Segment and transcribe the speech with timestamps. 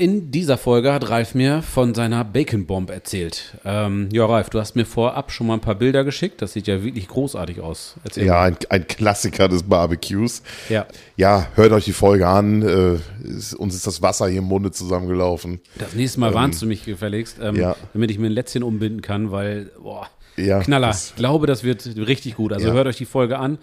[0.00, 3.58] In dieser Folge hat Ralf mir von seiner Bacon Bomb erzählt.
[3.66, 6.40] Ähm, ja, Ralf, du hast mir vorab schon mal ein paar Bilder geschickt.
[6.40, 7.96] Das sieht ja wirklich großartig aus.
[8.02, 10.42] Erzähl ja, ein, ein, Klassiker des Barbecues.
[10.70, 10.86] Ja.
[11.18, 12.62] Ja, hört euch die Folge an.
[12.62, 12.94] Äh,
[13.28, 15.60] ist, uns ist das Wasser hier im Munde zusammengelaufen.
[15.78, 17.76] Das nächste Mal ähm, warnst du mich gefälligst, ähm, ja.
[17.92, 20.92] damit ich mir ein Lätzchen umbinden kann, weil, boah, ja, Knaller.
[20.92, 22.54] Ich glaube, das wird richtig gut.
[22.54, 22.72] Also ja.
[22.72, 23.58] hört euch die Folge an.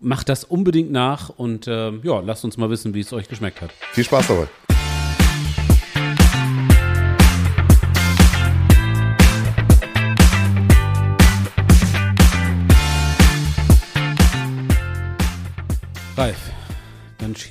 [0.00, 3.62] Macht das unbedingt nach und äh, ja, lasst uns mal wissen, wie es euch geschmeckt
[3.62, 3.70] hat.
[3.92, 4.48] Viel Spaß dabei.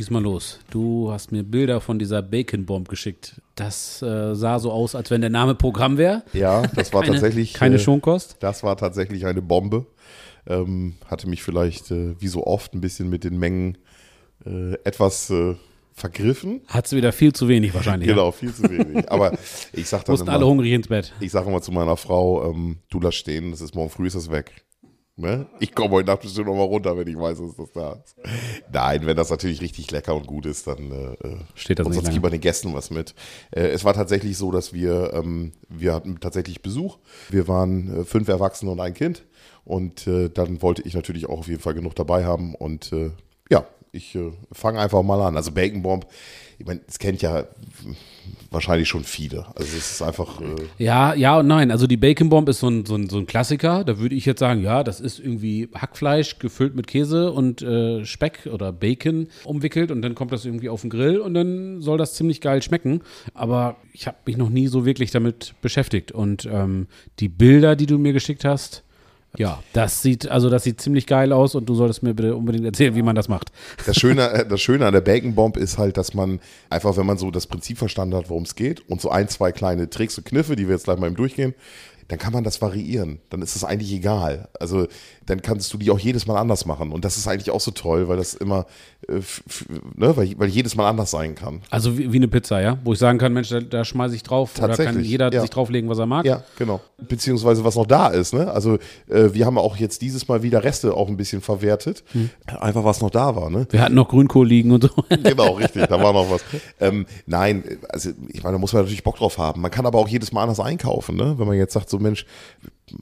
[0.02, 0.58] Schieß mal los.
[0.72, 3.40] Du hast mir Bilder von dieser Bacon Bomb geschickt.
[3.54, 6.24] Das äh, sah so aus, als wenn der Name Programm wäre.
[6.34, 7.54] Ja, das war keine, tatsächlich.
[7.54, 8.38] Keine äh, Schonkost.
[8.40, 9.86] Das war tatsächlich eine Bombe.
[10.48, 13.78] Ähm, hatte mich vielleicht, äh, wie so oft, ein bisschen mit den Mengen
[14.44, 15.54] äh, etwas äh,
[15.94, 16.62] vergriffen.
[16.66, 18.10] Hat sie wieder viel zu wenig wahrscheinlich.
[18.10, 18.32] Genau, ja.
[18.32, 19.12] viel zu wenig.
[19.12, 19.38] Aber
[19.72, 21.14] ich sag dann Mussten immer, alle hungrig ins Bett.
[21.20, 24.16] Ich sage immer zu meiner Frau, ähm, du lass stehen, das ist morgen früh ist
[24.16, 24.66] das weg.
[25.18, 25.46] Ne?
[25.60, 28.16] Ich komme heute Nacht bestimmt nochmal runter, wenn ich weiß, dass das da ist.
[28.72, 32.02] Nein, wenn das natürlich richtig lecker und gut ist, dann äh, steht das und nicht
[32.02, 33.14] sonst gibt man den Gästen was mit.
[33.52, 36.98] Äh, es war tatsächlich so, dass wir, ähm, wir hatten tatsächlich Besuch.
[37.30, 39.26] Wir waren äh, fünf Erwachsene und ein Kind.
[39.64, 42.56] Und äh, dann wollte ich natürlich auch auf jeden Fall genug dabei haben.
[42.56, 43.12] Und äh,
[43.92, 45.36] ich äh, fange einfach mal an.
[45.36, 46.08] Also Bacon Bomb,
[46.58, 47.46] ich meine, es kennt ja
[48.52, 49.46] wahrscheinlich schon viele.
[49.56, 50.40] Also es ist einfach.
[50.42, 51.72] Äh ja, ja und nein.
[51.72, 53.84] Also die Bacon Bomb ist so ein, so, ein, so ein Klassiker.
[53.84, 58.06] Da würde ich jetzt sagen, ja, das ist irgendwie Hackfleisch gefüllt mit Käse und äh,
[58.06, 61.98] Speck oder Bacon umwickelt und dann kommt das irgendwie auf den Grill und dann soll
[61.98, 63.02] das ziemlich geil schmecken.
[63.34, 66.12] Aber ich habe mich noch nie so wirklich damit beschäftigt.
[66.12, 66.88] Und ähm,
[67.20, 68.84] die Bilder, die du mir geschickt hast,
[69.38, 72.66] ja, das sieht, also das sieht ziemlich geil aus und du solltest mir bitte unbedingt
[72.66, 73.52] erzählen, wie man das macht.
[73.86, 76.40] Das Schöne, äh, das Schöne an der Bacon Bomb ist halt, dass man
[76.70, 79.52] einfach, wenn man so das Prinzip verstanden hat, worum es geht und so ein, zwei
[79.52, 81.56] kleine Tricks und Kniffe, die wir jetzt gleich mal im Durchgehen,
[82.12, 83.20] dann kann man das variieren.
[83.30, 84.50] Dann ist es eigentlich egal.
[84.60, 84.88] Also
[85.28, 86.92] dann kannst du die auch jedes Mal anders machen.
[86.92, 88.66] Und das ist eigentlich auch so toll, weil das immer,
[89.08, 91.62] ne, weil, weil jedes Mal anders sein kann.
[91.70, 92.78] Also wie, wie eine Pizza, ja?
[92.84, 94.52] Wo ich sagen kann, Mensch, da, da schmeiße ich drauf.
[94.62, 95.42] Oder kann jeder ja.
[95.42, 96.26] sich drauflegen, was er mag.
[96.26, 96.82] Ja, genau.
[96.98, 98.34] Beziehungsweise was noch da ist.
[98.34, 98.52] Ne?
[98.52, 98.76] Also
[99.10, 102.04] äh, wir haben auch jetzt dieses Mal wieder Reste auch ein bisschen verwertet.
[102.12, 102.30] Hm.
[102.60, 103.50] Einfach was noch da war.
[103.50, 103.68] Ne?
[103.70, 104.90] Wir hatten noch Grünkohl liegen und so.
[105.10, 105.88] genau, richtig.
[105.88, 106.42] Da war noch was.
[106.80, 109.62] Ähm, nein, also ich meine, da muss man natürlich Bock drauf haben.
[109.62, 111.16] Man kann aber auch jedes Mal anders einkaufen.
[111.16, 111.36] Ne?
[111.38, 112.26] Wenn man jetzt sagt, so Mensch,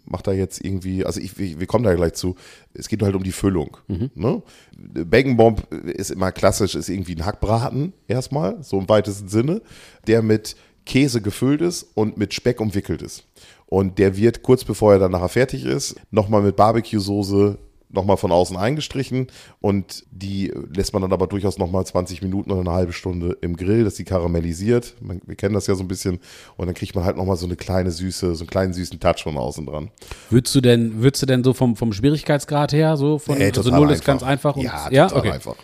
[0.06, 2.36] macht da jetzt irgendwie, also ich, wir kommen da gleich zu,
[2.74, 3.78] es geht halt um die Füllung.
[3.88, 4.12] Mhm.
[4.16, 4.42] Ne?
[4.78, 9.62] Bacon Bomb ist immer klassisch, ist irgendwie ein Hackbraten erstmal, so im weitesten Sinne,
[10.08, 10.56] der mit
[10.86, 13.26] Käse gefüllt ist und mit Speck umwickelt ist.
[13.68, 17.58] Und der wird kurz bevor er dann nachher fertig ist, nochmal mit Barbecue-Soße
[17.92, 19.28] nochmal von außen eingestrichen
[19.62, 23.58] und die lässt man dann aber durchaus nochmal 20 Minuten oder eine halbe Stunde im
[23.58, 24.96] Grill, dass die karamellisiert.
[25.02, 26.20] Man, wir kennen das ja so ein bisschen
[26.56, 29.24] und dann kriegt man halt nochmal so eine kleine süße, so einen kleinen süßen Touch
[29.24, 29.90] von außen dran.
[30.30, 33.72] Würdest du denn, würdest du denn so vom, vom Schwierigkeitsgrad her, so von nee, also
[33.72, 34.56] null ist ganz einfach?
[34.56, 35.08] Und, ja, ja?
[35.08, 35.32] total okay.
[35.32, 35.56] einfach.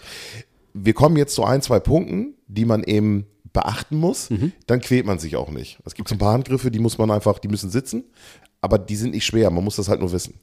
[0.73, 4.51] Wir kommen jetzt zu ein, zwei Punkten, die man eben beachten muss, mhm.
[4.67, 5.79] dann quält man sich auch nicht.
[5.85, 8.03] Es gibt so ein paar Handgriffe, die muss man einfach, die müssen sitzen,
[8.59, 10.39] aber die sind nicht schwer, man muss das halt nur wissen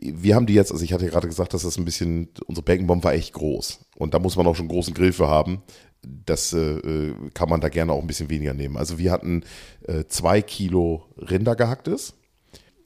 [0.00, 3.02] wir haben die jetzt, also ich hatte gerade gesagt, dass das ein bisschen, unsere Bacon
[3.02, 3.80] war echt groß.
[3.96, 5.62] Und da muss man auch schon einen großen Grill für haben.
[6.02, 8.76] Das äh, kann man da gerne auch ein bisschen weniger nehmen.
[8.76, 9.42] Also wir hatten
[9.86, 12.14] äh, zwei Kilo Rindergehacktes.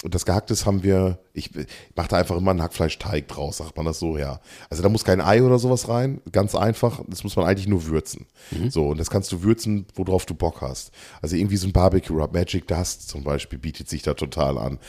[0.02, 3.76] Und das Gehacktes haben wir, ich, ich mache da einfach immer einen Hackfleischteig draus, sagt
[3.76, 4.40] man das so, ja.
[4.68, 7.02] Also da muss kein Ei oder sowas rein, ganz einfach.
[7.06, 8.26] Das muss man eigentlich nur würzen.
[8.50, 8.70] Mhm.
[8.70, 10.90] So, und das kannst du würzen, worauf du Bock hast.
[11.20, 14.80] Also irgendwie so ein Barbecue Rub, Magic Dust zum Beispiel bietet sich da total an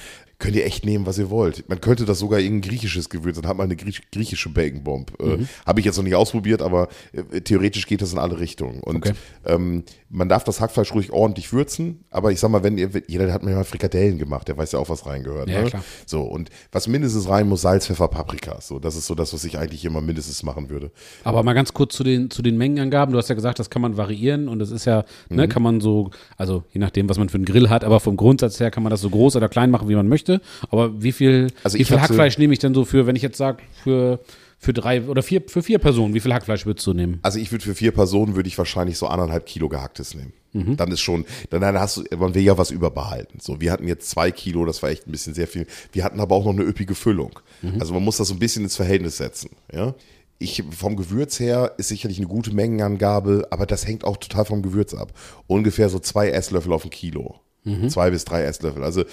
[0.43, 1.69] könnt ihr echt nehmen, was ihr wollt.
[1.69, 5.13] Man könnte das sogar irgendein griechisches Gewürz, dann hat man eine griechische Bacon Bomb.
[5.21, 5.47] Äh, mhm.
[5.65, 8.81] Habe ich jetzt noch nicht ausprobiert, aber äh, theoretisch geht das in alle Richtungen.
[8.81, 9.13] Und okay.
[9.45, 13.33] ähm, man darf das Hackfleisch ruhig ordentlich würzen, aber ich sag mal, wenn ihr, jeder
[13.33, 15.49] hat mir mal Frikadellen gemacht, der weiß ja auch, was reingehört.
[15.49, 15.69] Ja, ne?
[15.69, 15.83] klar.
[16.05, 18.61] So, und was mindestens rein muss, Salz, Pfeffer, Paprika.
[18.61, 20.91] So, das ist so das, was ich eigentlich immer mindestens machen würde.
[21.23, 23.11] Aber mal ganz kurz zu den, zu den Mengenangaben.
[23.11, 25.49] Du hast ja gesagt, das kann man variieren und das ist ja, ne, mhm.
[25.49, 28.59] kann man so, also je nachdem, was man für einen Grill hat, aber vom Grundsatz
[28.59, 30.41] her kann man das so groß oder klein machen, wie man möchte.
[30.69, 33.37] Aber wie viel, also wie viel Hackfleisch nehme ich denn so für, wenn ich jetzt
[33.37, 34.19] sage, für,
[34.63, 37.19] für drei oder vier, für vier Personen, wie viel Hackfleisch würdest du nehmen?
[37.21, 40.33] Also ich würde für vier Personen würde ich wahrscheinlich so anderthalb Kilo gehacktes nehmen.
[40.53, 40.77] Mhm.
[40.77, 43.39] Dann ist schon, dann, hast du, man will ja was überbehalten.
[43.41, 45.67] So, wir hatten jetzt zwei Kilo, das war echt ein bisschen sehr viel.
[45.91, 47.39] Wir hatten aber auch noch eine üppige Füllung.
[47.61, 47.79] Mhm.
[47.79, 49.49] Also man muss das so ein bisschen ins Verhältnis setzen.
[49.73, 49.95] Ja.
[50.39, 54.61] Ich, vom Gewürz her ist sicherlich eine gute Mengenangabe, aber das hängt auch total vom
[54.61, 55.13] Gewürz ab.
[55.47, 57.39] Ungefähr so zwei Esslöffel auf ein Kilo.
[57.87, 58.83] Zwei bis drei Esslöffel.
[58.83, 59.05] Also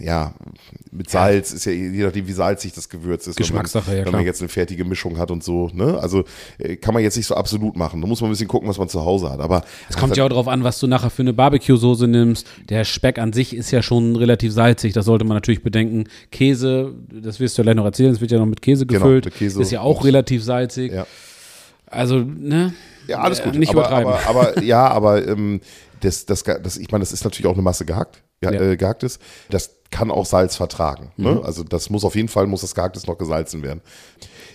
[0.00, 0.34] ja,
[0.90, 3.36] mit Salz ist ja je nachdem, wie salzig das Gewürz ist.
[3.36, 4.20] Geschmackssache, wenn man, ja, Wenn klar.
[4.20, 5.98] man jetzt eine fertige Mischung hat und so, ne?
[6.00, 6.24] Also
[6.58, 8.00] äh, kann man jetzt nicht so absolut machen.
[8.00, 9.40] Da muss man ein bisschen gucken, was man zu Hause hat.
[9.40, 12.46] Aber Es kommt ja auch darauf an, was du nachher für eine Barbecue-Soße nimmst.
[12.68, 14.92] Der Speck an sich ist ja schon relativ salzig.
[14.92, 16.04] Das sollte man natürlich bedenken.
[16.30, 19.00] Käse, das wirst du ja gleich noch erzählen, es wird ja noch mit Käse Genau,
[19.04, 19.24] gefüllt.
[19.26, 20.92] mit Käse ist ja auch relativ salzig.
[20.92, 21.06] Ja.
[21.86, 22.74] Also, ne?
[23.06, 23.54] Ja, alles Äh, gut.
[23.56, 24.12] Nicht aber, übertreiben.
[24.26, 25.60] aber, aber ja, aber ähm,
[26.00, 28.60] das, das, das, ich meine, das ist natürlich auch eine Masse gehackt, ja, Ja.
[28.60, 29.18] äh, gehacktes.
[29.50, 31.10] Das kann auch Salz vertragen.
[31.16, 31.32] Ne?
[31.36, 31.42] Mhm.
[31.42, 33.80] Also das muss auf jeden Fall, muss das gehacktes noch gesalzen werden.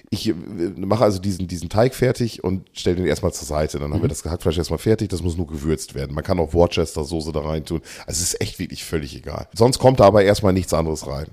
[0.10, 0.34] Ich äh,
[0.76, 3.80] mache also diesen, diesen Teig fertig und stelle den erstmal zur Seite.
[3.80, 3.94] Dann Mhm.
[3.96, 6.14] haben wir das Gehackfleisch erstmal fertig, das muss nur gewürzt werden.
[6.14, 7.82] Man kann auch Worcester-Soße da rein tun.
[8.06, 9.48] Also es ist echt wirklich völlig egal.
[9.54, 11.28] Sonst kommt da aber erstmal nichts anderes rein.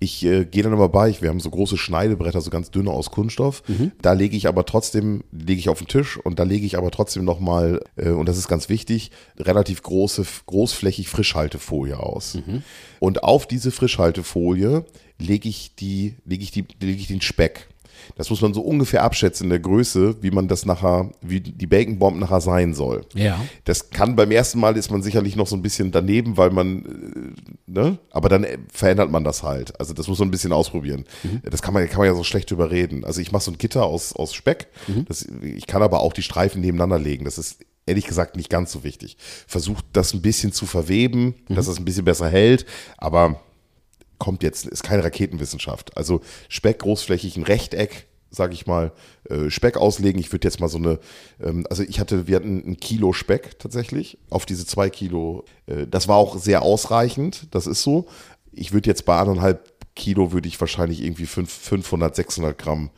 [0.00, 2.90] Ich äh, gehe dann immer bei, ich, wir haben so große Schneidebretter, so ganz dünne
[2.90, 3.62] aus Kunststoff.
[4.00, 6.90] Da lege ich aber trotzdem, lege ich auf den Tisch und da lege ich aber
[6.90, 12.34] trotzdem nochmal, äh, und das ist ganz wichtig, relativ große, großflächig Frischhaltefolie aus.
[13.00, 14.84] Und auf diese Frischhaltefolie
[15.18, 17.66] lege ich die, lege ich die, lege ich den Speck.
[18.16, 21.66] Das muss man so ungefähr abschätzen in der Größe, wie man das nachher, wie die
[21.66, 23.04] Bacon Bomb nachher sein soll.
[23.14, 23.40] Ja.
[23.64, 27.34] Das kann beim ersten Mal ist man sicherlich noch so ein bisschen daneben, weil man,
[27.66, 27.98] äh, ne?
[28.10, 29.78] Aber dann äh, verändert man das halt.
[29.80, 31.04] Also das muss man ein bisschen ausprobieren.
[31.44, 33.04] Das kann man, kann man ja so schlecht überreden.
[33.04, 34.68] Also ich mache so ein Gitter aus, aus Speck.
[35.08, 37.24] Das, ich kann aber auch die Streifen nebeneinander legen.
[37.24, 37.58] Das ist
[37.88, 39.16] ehrlich gesagt nicht ganz so wichtig.
[39.46, 42.66] Versucht das ein bisschen zu verweben, dass es ein bisschen besser hält,
[42.98, 43.40] aber
[44.18, 45.96] kommt jetzt, ist keine Raketenwissenschaft.
[45.96, 48.92] Also Speck großflächig, ein Rechteck, sag ich mal,
[49.28, 50.20] äh, Speck auslegen.
[50.20, 50.98] Ich würde jetzt mal so eine,
[51.42, 55.44] ähm, also ich hatte, wir hatten ein Kilo Speck tatsächlich auf diese zwei Kilo.
[55.66, 58.06] Äh, das war auch sehr ausreichend, das ist so.
[58.52, 62.90] Ich würde jetzt bei anderthalb Kilo würde ich wahrscheinlich irgendwie fünf, 500, 600 Gramm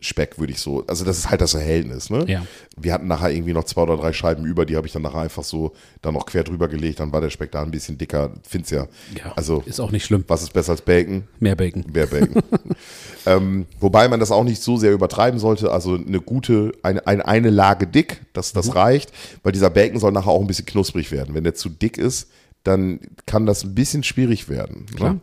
[0.00, 2.24] Speck würde ich so, also das ist halt das Verhältnis, ne?
[2.26, 2.46] Ja.
[2.76, 5.20] Wir hatten nachher irgendwie noch zwei oder drei Scheiben über, die habe ich dann nachher
[5.20, 5.72] einfach so
[6.02, 8.86] dann noch quer drüber gelegt, dann war der Speck da ein bisschen dicker, find's ja.
[9.16, 10.24] Ja, also ist auch nicht schlimm.
[10.28, 11.24] was ist besser als Bacon?
[11.38, 11.84] Mehr Bacon.
[11.92, 12.42] Mehr Bacon.
[13.26, 15.72] ähm, wobei man das auch nicht so sehr übertreiben sollte.
[15.72, 20.12] Also eine gute, eine, eine, eine Lage dick, das, das reicht, weil dieser Bacon soll
[20.12, 21.34] nachher auch ein bisschen knusprig werden.
[21.34, 22.28] Wenn der zu dick ist,
[22.64, 24.86] dann kann das ein bisschen schwierig werden.
[24.94, 25.14] Klar.
[25.14, 25.20] Ne?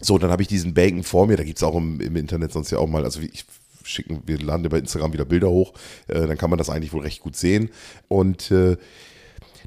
[0.00, 1.36] So, dann habe ich diesen Bacon vor mir.
[1.36, 3.44] Da gibt's auch im, im Internet sonst ja auch mal, also ich
[3.88, 5.72] schicken, wir laden bei Instagram wieder Bilder hoch,
[6.06, 7.70] äh, dann kann man das eigentlich wohl recht gut sehen.
[8.08, 8.76] Und äh,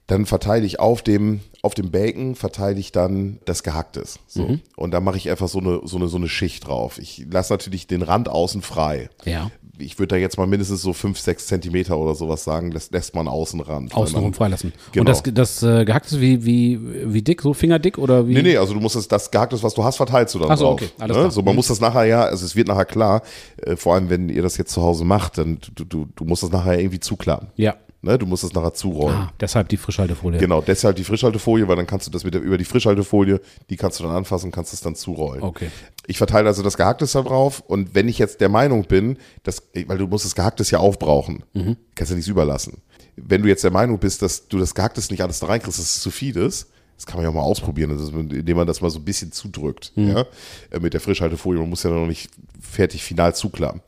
[0.07, 4.19] dann verteile ich auf dem, auf dem Bacon, verteile ich dann das Gehacktes.
[4.27, 4.57] So.
[4.75, 6.97] Und da mache ich einfach so eine, so, eine, so eine Schicht drauf.
[6.99, 9.09] Ich lasse natürlich den Rand außen frei.
[9.23, 9.51] Ja.
[9.77, 13.15] Ich würde da jetzt mal mindestens so 5, 6 Zentimeter oder sowas sagen, das lässt
[13.15, 13.95] man Außenrand.
[13.95, 14.73] Weil Außenrum freilassen.
[14.91, 15.01] Genau.
[15.01, 16.79] Und das, das äh, gehackte ist wie, wie,
[17.13, 17.41] wie dick?
[17.41, 18.33] So fingerdick oder wie?
[18.33, 20.57] Nee, nee, also du musst das, das Gehacktes, was du hast, verteilst du dann Ach
[20.57, 20.73] so, drauf.
[20.73, 21.21] okay, alles ne?
[21.23, 21.31] klar.
[21.31, 21.55] So, man Mhm.
[21.55, 23.21] muss das nachher ja, also es wird nachher klar,
[23.57, 26.43] äh, vor allem wenn ihr das jetzt zu Hause macht, dann du, du, du musst
[26.43, 27.47] das nachher irgendwie zuklappen.
[27.55, 27.75] Ja.
[28.03, 28.17] Ne?
[28.17, 29.15] Du musst das nachher zurollen.
[29.15, 30.39] Ah, deshalb die Frischhaltefolie.
[30.39, 33.39] Genau, deshalb die Frischhaltefolie, weil dann kannst du das mit der, über die Frischhaltefolie,
[33.69, 35.43] die kannst du dann anfassen, kannst es dann zurollen.
[35.43, 35.69] Okay.
[36.07, 39.61] Ich verteile also das Gehacktes da drauf und wenn ich jetzt der Meinung bin, dass,
[39.85, 41.77] weil du musst das Gehacktes ja aufbrauchen, Mhm.
[41.95, 42.81] kannst ja nichts überlassen.
[43.17, 45.85] Wenn du jetzt der Meinung bist, dass du das Gehacktes nicht alles da reinkriegst, dass
[45.85, 47.91] es zu viel ist, das kann man ja auch mal ausprobieren,
[48.29, 50.07] indem man das mal so ein bisschen zudrückt, Mhm.
[50.09, 50.25] ja,
[50.71, 51.59] äh, mit der Frischhaltefolie.
[51.59, 53.81] Man muss ja noch nicht fertig final zuklappen.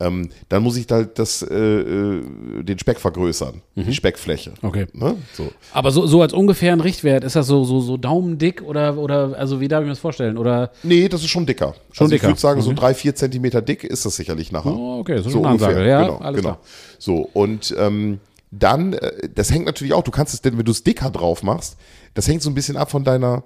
[0.00, 2.22] Ähm, dann muss ich halt das, äh, äh,
[2.62, 4.50] den Speck vergrößern, die Speckfläche.
[4.50, 4.68] Mhm.
[4.68, 4.86] Okay.
[4.92, 5.16] Ne?
[5.34, 5.50] So.
[5.72, 9.36] Aber so, so als ungefähr ein Richtwert, ist das so, so, so daumendick oder, oder,
[9.36, 10.38] also wie darf ich mir das vorstellen?
[10.38, 11.74] Oder, Nee, das ist schon dicker.
[11.90, 12.26] Schon also dicker.
[12.26, 14.72] Ich würde sagen, so drei, vier Zentimeter dick ist das sicherlich nachher.
[14.72, 15.88] Oh, okay, das ist schon eine Ansage.
[15.88, 16.60] Ja, alles klar.
[17.00, 18.20] So, und ähm,
[18.52, 21.42] dann, äh, das hängt natürlich auch, du kannst es denn, wenn du es dicker drauf
[21.42, 21.76] machst,
[22.14, 23.42] das hängt so ein bisschen ab von deiner,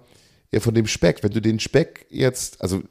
[0.53, 1.23] ja, von dem Speck.
[1.23, 2.83] Wenn du den Speck jetzt, also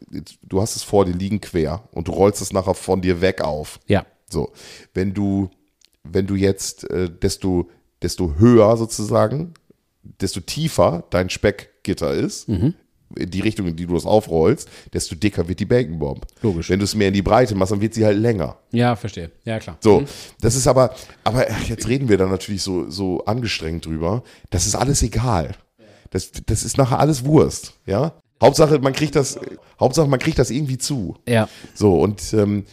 [0.44, 3.42] du hast es vor dir liegen quer und du rollst es nachher von dir weg
[3.42, 3.80] auf.
[3.88, 4.06] ja.
[4.30, 4.54] So,
[4.94, 5.50] wenn du,
[6.06, 7.70] wenn du jetzt äh, desto,
[8.02, 9.54] desto höher sozusagen,
[10.22, 12.74] desto tiefer dein Speckgitter ist, Mhm.
[13.18, 16.26] in die Richtung, in die du das aufrollst, desto dicker wird die Bacon Bomb.
[16.42, 16.70] Logisch.
[16.70, 18.58] Wenn du es mehr in die Breite machst, dann wird sie halt länger.
[18.72, 19.32] Ja, verstehe.
[19.44, 19.76] Ja, klar.
[19.82, 20.06] So,
[20.40, 24.24] das ist aber, aber jetzt reden wir da natürlich so, so angestrengt drüber.
[24.50, 25.56] Das ist alles egal.
[26.12, 28.14] Das, das ist nachher alles Wurst, ja.
[28.42, 29.40] Hauptsache, man kriegt das,
[29.80, 31.16] Hauptsache, man kriegt das irgendwie zu.
[31.28, 31.48] Ja.
[31.76, 32.66] So, und ähm,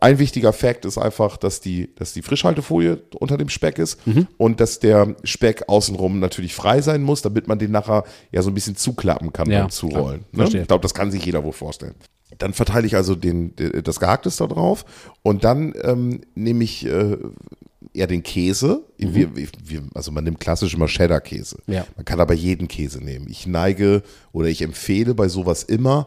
[0.00, 4.00] ein wichtiger Fakt ist einfach, dass die, dass die Frischhaltefolie unter dem Speck ist
[4.38, 8.50] und dass der Speck außenrum natürlich frei sein muss, damit man den nachher ja so
[8.50, 10.24] ein bisschen zuklappen kann Ja, beim Zurollen.
[10.32, 10.48] klar.
[10.50, 10.60] Ne?
[10.62, 11.94] Ich glaube, das kann sich jeder wohl vorstellen.
[12.38, 14.84] Dann verteile ich also den, das Gehacktes da drauf
[15.22, 17.16] und dann ähm, nehme ich äh,
[17.92, 18.84] eher den Käse.
[18.98, 21.58] Wir, wir, also man nimmt klassisch immer Cheddar-Käse.
[21.66, 21.86] Ja.
[21.96, 23.26] Man kann aber jeden Käse nehmen.
[23.28, 26.06] Ich neige oder ich empfehle bei sowas immer,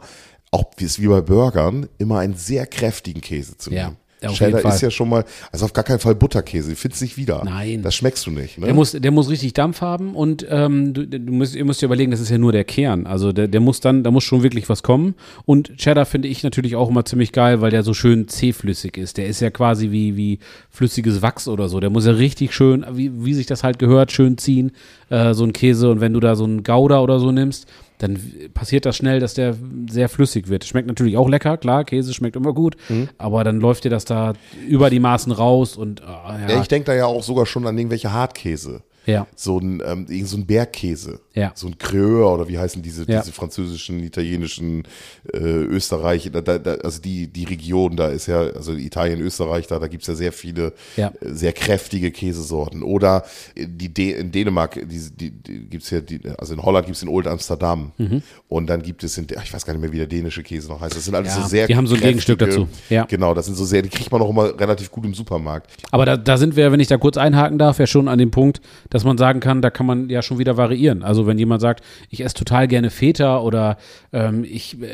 [0.52, 3.80] auch wie es wie bei Burgern, immer einen sehr kräftigen Käse zu nehmen.
[3.80, 6.76] Ja, auf Cheddar ist ja schon mal, also auf gar keinen Fall Butterkäse.
[6.76, 7.44] Find's nicht wieder.
[7.46, 7.84] Nein.
[7.84, 8.58] Das schmeckst du nicht.
[8.58, 8.66] Ne?
[8.66, 11.86] Der muss, der muss richtig Dampf haben und ähm, du, du musst, ihr müsst dir
[11.86, 13.06] überlegen, das ist ja nur der Kern.
[13.06, 15.16] Also der, der muss dann, da muss schon wirklich was kommen.
[15.46, 19.18] Und Cheddar finde ich natürlich auch immer ziemlich geil, weil der so schön zähflüssig ist.
[19.18, 20.40] Der ist ja quasi wie, wie
[20.72, 21.80] flüssiges Wachs oder so.
[21.80, 24.72] Der muss ja richtig schön, wie, wie sich das halt gehört, schön ziehen,
[25.10, 25.92] äh, so ein Käse.
[25.92, 28.20] Und wenn du da so einen Gouda oder so nimmst, dann
[28.54, 29.56] passiert das schnell, dass der
[29.90, 30.66] sehr flüssig wird.
[30.66, 32.76] Schmeckt natürlich auch lecker, klar, Käse schmeckt immer gut,
[33.18, 34.34] aber dann läuft dir das da
[34.68, 37.66] über die Maßen raus und ah, ja, ja, ich denke da ja auch sogar schon
[37.66, 38.84] an irgendwelche Hartkäse.
[39.08, 39.28] Ja.
[39.36, 41.20] So ein, ähm, so ein Bergkäse.
[41.34, 41.52] Ja.
[41.56, 43.22] So ein Creux oder wie heißen diese, Ja.
[43.22, 44.84] diese französischen, italienischen,
[45.34, 49.80] äh, Österreich, da, da, also die, die Region, da ist ja, also Italien, Österreich, da,
[49.80, 52.84] da gibt's ja sehr viele äh, sehr kräftige Käsesorten.
[52.84, 53.24] Oder
[53.56, 57.10] die D in Dänemark, die, die, die gibt's ja, die, also in Holland gibt's in
[57.10, 57.92] Old Amsterdam.
[57.98, 58.22] Mhm.
[58.50, 60.82] Und dann gibt es in, ich weiß gar nicht mehr, wie der dänische Käse noch
[60.82, 60.96] heißt.
[60.96, 62.68] Das sind alles so sehr die haben so ein Gegenstück dazu.
[62.90, 63.06] Ja.
[63.06, 65.72] Genau, das sind so sehr, die kriegt man auch immer relativ gut im Supermarkt.
[65.92, 68.32] Aber da, da sind wir, wenn ich da kurz einhaken darf, ja schon an dem
[68.32, 71.04] Punkt, dass man sagen kann, da kann man ja schon wieder variieren.
[71.04, 73.78] Also wenn jemand sagt, ich esse total gerne Feta oder
[74.14, 74.88] ähm, ich äh,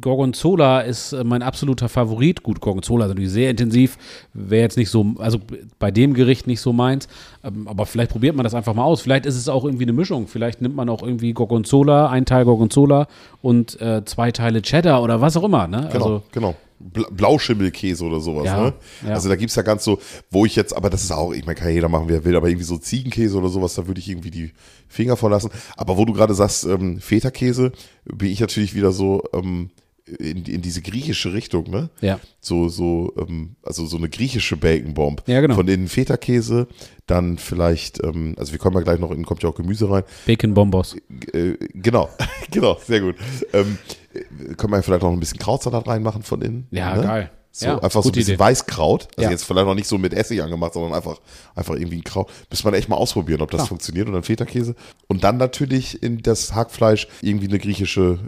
[0.00, 2.42] Gorgonzola ist äh, mein absoluter Favorit.
[2.42, 3.98] Gut, Gorgonzola ist natürlich sehr intensiv,
[4.32, 5.38] wäre jetzt nicht so, also
[5.78, 7.08] bei dem Gericht nicht so meins.
[7.44, 9.00] Ähm, aber vielleicht probiert man das einfach mal aus.
[9.00, 10.26] Vielleicht ist es auch irgendwie eine Mischung.
[10.28, 13.06] Vielleicht nimmt man auch irgendwie Gorgonzola, ein Teil Gorgonzola
[13.42, 15.66] und äh, zwei Teile Cheddar oder was auch immer.
[15.66, 15.88] Ne?
[15.92, 16.54] Genau, Also, genau.
[16.78, 18.74] Bla- Blauschimmelkäse oder sowas, Ja, ne?
[19.06, 19.14] ja.
[19.14, 19.98] Also da gibt's ja ganz so,
[20.30, 22.36] wo ich jetzt, aber das ist auch, ich meine, kann jeder machen, wie er will,
[22.36, 24.52] aber irgendwie so Ziegenkäse oder sowas, da würde ich irgendwie die
[24.88, 25.50] Finger von lassen.
[25.76, 27.72] Aber wo du gerade sagst, ähm, Feta-Käse,
[28.04, 29.70] bin ich natürlich wieder so ähm,
[30.06, 31.90] in, in diese griechische Richtung, ne?
[32.00, 32.20] Ja.
[32.40, 35.22] So, so, ähm, also so eine griechische Bacon Bomb.
[35.26, 35.54] Ja, genau.
[35.54, 36.68] Von innen Feta-Käse,
[37.06, 40.04] dann vielleicht, ähm, also wir kommen ja gleich noch, innen kommt ja auch Gemüse rein.
[40.26, 40.96] Bacon Bombos.
[41.32, 42.08] Äh, genau,
[42.50, 43.16] genau, sehr gut.
[43.52, 43.78] Ähm,
[44.14, 46.68] äh, können wir vielleicht noch ein bisschen Krautsalat reinmachen von innen?
[46.70, 47.02] Ja, ne?
[47.02, 47.30] geil.
[47.58, 48.38] So, Ja, einfach so ein bisschen Idee.
[48.38, 49.08] Weißkraut.
[49.16, 49.30] Also Ja.
[49.30, 51.16] jetzt vielleicht noch nicht so mit Essig angemacht, sondern einfach,
[51.54, 52.28] einfach irgendwie ein Kraut.
[52.50, 53.68] Müsste man echt mal ausprobieren, ob das Klar.
[53.68, 54.06] funktioniert.
[54.08, 54.74] Und dann Feta-Käse.
[55.08, 58.18] Und dann natürlich in das Hackfleisch irgendwie eine griechische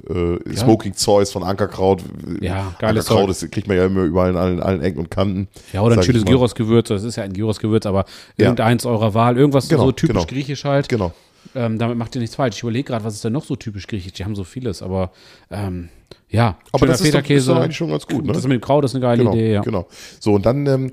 [0.49, 2.03] äh, Smoking Zeus von Ankerkraut.
[2.41, 5.49] Ja, geiles Ankerkraut ist, kriegt man ja immer überall in allen, allen Ecken und Kanten.
[5.75, 6.25] Ja, oder ein schönes.
[6.25, 8.07] Gyros-Gewürz, das ist ja ein Gyros-Gewürz, aber
[8.39, 8.47] Ja.
[8.47, 10.25] irgendeins eurer Wahl, irgendwas Genau, so typisch genau.
[10.27, 10.89] griechisch halt.
[10.89, 11.13] Genau.
[11.55, 12.57] Ähm, damit macht ihr nichts falsch.
[12.57, 14.13] Ich überlege gerade, was ist denn noch so typisch griechisch?
[14.13, 15.13] Die haben so vieles, aber
[15.51, 15.89] ähm,
[16.29, 16.59] ja.
[16.73, 18.33] Aber das ist doch- ist doch eigentlich schon ganz gut, ne?
[18.35, 19.63] Das mit dem Kraut ist eine geile Genau, Idee, ja.
[19.63, 19.87] genau.
[20.21, 20.93] So, und dann ähm,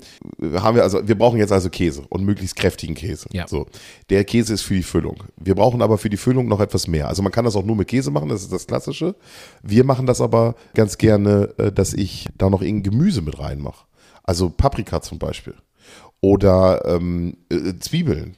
[0.54, 3.28] haben wir also, wir brauchen jetzt also Käse und möglichst kräftigen Käse.
[3.32, 3.46] Ja.
[3.46, 3.66] So,
[4.08, 5.24] der Käse ist für die Füllung.
[5.36, 7.06] Wir brauchen aber für die Füllung noch etwas mehr.
[7.08, 9.14] Also man kann das auch nur mit Käse machen, das ist das Klassische.
[9.62, 13.84] Wir machen das aber ganz gerne, äh, dass ich da noch irgendein Gemüse mit reinmache.
[14.22, 15.54] Also Paprika zum Beispiel.
[16.22, 18.36] Oder ähm, äh, Zwiebeln.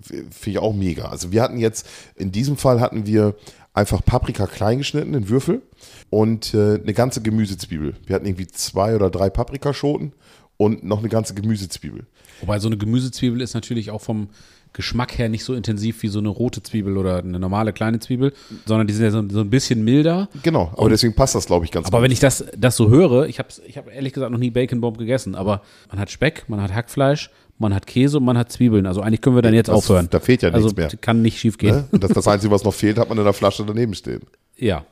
[0.00, 1.06] Finde ich auch mega.
[1.06, 3.34] Also wir hatten jetzt, in diesem Fall hatten wir
[3.74, 5.62] einfach Paprika klein geschnitten in Würfel
[6.10, 7.94] und äh, eine ganze Gemüsezwiebel.
[8.06, 10.12] Wir hatten irgendwie zwei oder drei Paprikaschoten
[10.56, 12.06] und noch eine ganze Gemüsezwiebel.
[12.40, 14.28] Wobei so eine Gemüsezwiebel ist natürlich auch vom
[14.72, 18.32] Geschmack her nicht so intensiv wie so eine rote Zwiebel oder eine normale kleine Zwiebel,
[18.66, 20.28] sondern die sind ja so, so ein bisschen milder.
[20.42, 22.04] Genau, aber deswegen passt das, glaube ich, ganz Aber gut.
[22.04, 24.80] wenn ich das, das so höre, ich habe ich hab ehrlich gesagt noch nie Bacon
[24.80, 28.50] Bomb gegessen, aber man hat Speck, man hat Hackfleisch, man hat Käse und man hat
[28.52, 28.86] Zwiebeln.
[28.86, 30.08] Also eigentlich können wir dann jetzt Das- aufhören.
[30.10, 30.88] da fehlt ja also nichts mehr.
[31.00, 31.74] kann nicht schief gehen.
[31.76, 31.88] ne?
[31.92, 34.20] Und das, das Einzige, was noch fehlt, hat man in der Flasche daneben stehen.
[34.56, 34.84] Ja.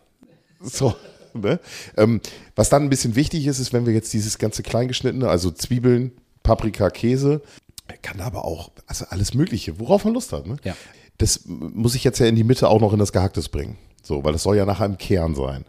[0.61, 0.95] So.
[1.35, 1.61] Ne?
[1.97, 2.21] Ähm,
[2.55, 6.13] was dann ein bisschen wichtig ist, ist, wenn wir jetzt dieses ganze Kleingeschnittene, also Zwiebeln,
[6.43, 7.43] Paprika, Käse,
[8.03, 10.47] kann aber auch, also alles Mögliche, worauf man Lust hat.
[10.47, 10.57] Ne?
[10.65, 10.75] Ja.
[11.19, 13.77] Das muss ich jetzt ja in die Mitte auch noch in das Gehacktes bringen.
[14.03, 15.65] So, weil das soll ja nachher im Kern sein.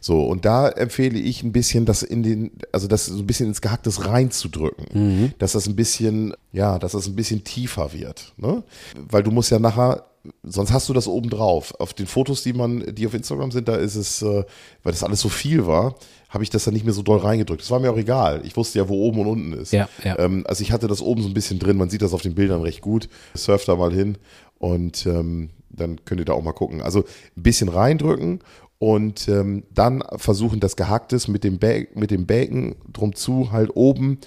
[0.00, 3.46] So, und da empfehle ich ein bisschen, das in den, also das so ein bisschen
[3.46, 4.86] ins Gehacktes reinzudrücken.
[5.38, 8.32] Dass das ein bisschen, ja, dass das ein bisschen tiefer wird.
[8.36, 8.62] Ne?
[8.96, 10.04] Weil du musst ja nachher,
[10.42, 11.74] sonst hast du das oben drauf.
[11.78, 14.44] Auf den Fotos, die man, die auf Instagram sind, da ist es, äh,
[14.82, 15.94] weil das alles so viel war,
[16.28, 17.62] habe ich das dann nicht mehr so doll reingedrückt.
[17.62, 18.42] Das war mir auch egal.
[18.44, 19.72] Ich wusste ja, wo oben und unten ist.
[19.72, 20.18] Ja, ja.
[20.18, 21.76] Ähm, also ich hatte das oben so ein bisschen drin.
[21.76, 23.08] Man sieht das auf den Bildern recht gut.
[23.34, 24.18] Surf da mal hin
[24.58, 26.82] und ähm, dann könnt ihr da auch mal gucken.
[26.82, 27.04] Also
[27.36, 28.40] ein bisschen reindrücken
[28.78, 33.70] und ähm, dann versuchen, das Gehacktes mit dem, ba mit dem Bacon drum zu halt
[33.74, 34.18] oben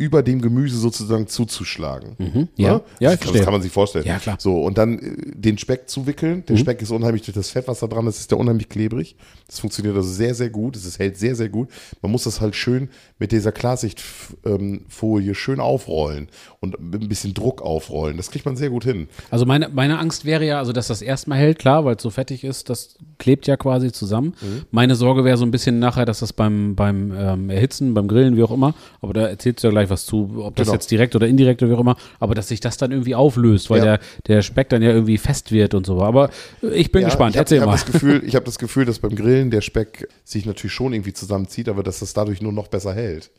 [0.00, 2.16] über dem Gemüse sozusagen zuzuschlagen.
[2.16, 2.48] Mhm.
[2.56, 2.72] ja.
[2.72, 2.82] Ne?
[3.00, 3.44] Ja, ich das, verstehe.
[3.44, 4.06] kann man sich vorstellen.
[4.06, 4.36] Ja, klar.
[4.36, 4.40] Mhm.
[4.40, 6.42] So, und dann äh, den Speck zuwickeln.
[6.48, 9.14] Der Speck ist unheimlich durch das Fett, was da dran ist, ist der unheimlich klebrig.
[9.46, 10.74] Das funktioniert also sehr, sehr gut.
[10.74, 11.68] Es hält sehr, sehr gut.
[12.00, 12.88] Man muss das halt schön
[13.18, 16.28] mit dieser Klarsichtfolie schön aufrollen
[16.60, 18.16] und mit ein bisschen Druck aufrollen.
[18.16, 19.06] Das kriegt man sehr gut hin.
[19.30, 22.08] Also meine, meine Angst wäre ja, also dass das erstmal hält, klar, weil es so
[22.08, 24.34] fettig ist, das klebt ja quasi zusammen.
[24.40, 24.62] Mhm.
[24.72, 28.36] Meine Sorge wäre so ein bisschen nachher, dass das beim, beim ähm, Erhitzen, beim Grillen,
[28.36, 30.74] wie auch immer, aber da erzählst du ja gleich was zu, ob das Genau.
[30.74, 33.70] jetzt direkt oder indirekt oder wie auch immer, aber dass sich das dann irgendwie auflöst,
[33.70, 33.84] weil Ja.
[33.84, 36.02] der, der Speck dann ja irgendwie fest wird und so.
[36.02, 36.30] Aber
[36.62, 37.72] ich bin Ja, gespannt, ich hab, erzähl ich hab mal.
[37.74, 41.12] Das Gefühl, ich habe das Gefühl, dass beim Grillen der Speck sich natürlich schon irgendwie
[41.12, 43.30] zusammenzieht, aber dass das dadurch nur noch besser hält.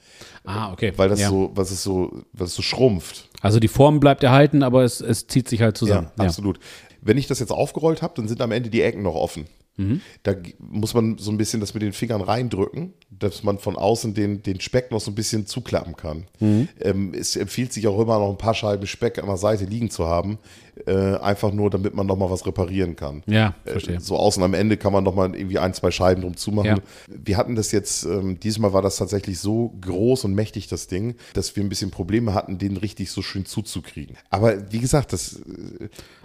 [0.46, 0.94] ah, okay.
[0.96, 1.30] Weil das ja.
[1.30, 3.28] so, was es so, was so schrumpft.
[3.42, 6.08] Also die Form bleibt erhalten, aber es, es zieht sich halt zusammen.
[6.20, 6.60] Ja, absolut.
[7.02, 9.46] Wenn ich das jetzt aufgerollt habe, dann sind am Ende die Ecken noch offen.
[9.78, 10.02] Mhm.
[10.24, 14.14] Da muss man so ein bisschen das mit den Fingern reindrücken, dass man von außen
[14.14, 16.26] den, den Speck noch so ein bisschen zuklappen kann.
[16.40, 16.68] Mhm.
[16.80, 19.90] Ähm, es empfiehlt sich auch immer noch ein paar Scheiben Speck an der Seite liegen
[19.90, 20.38] zu haben,
[20.86, 23.24] äh, einfach nur, damit man noch mal was reparieren kann.
[23.28, 24.00] Ja, Äh, verstehe.
[24.00, 26.78] So außen am Ende kann man noch mal irgendwie ein, zwei Scheiben drum zumachen.
[26.78, 26.78] Ja.
[27.08, 31.16] Wir hatten das jetzt, ähm, diesmal war das tatsächlich so groß und mächtig, das Ding,
[31.34, 34.16] dass wir ein bisschen Probleme hatten, den richtig so schön zuzukriegen.
[34.30, 35.42] Aber wie gesagt, das,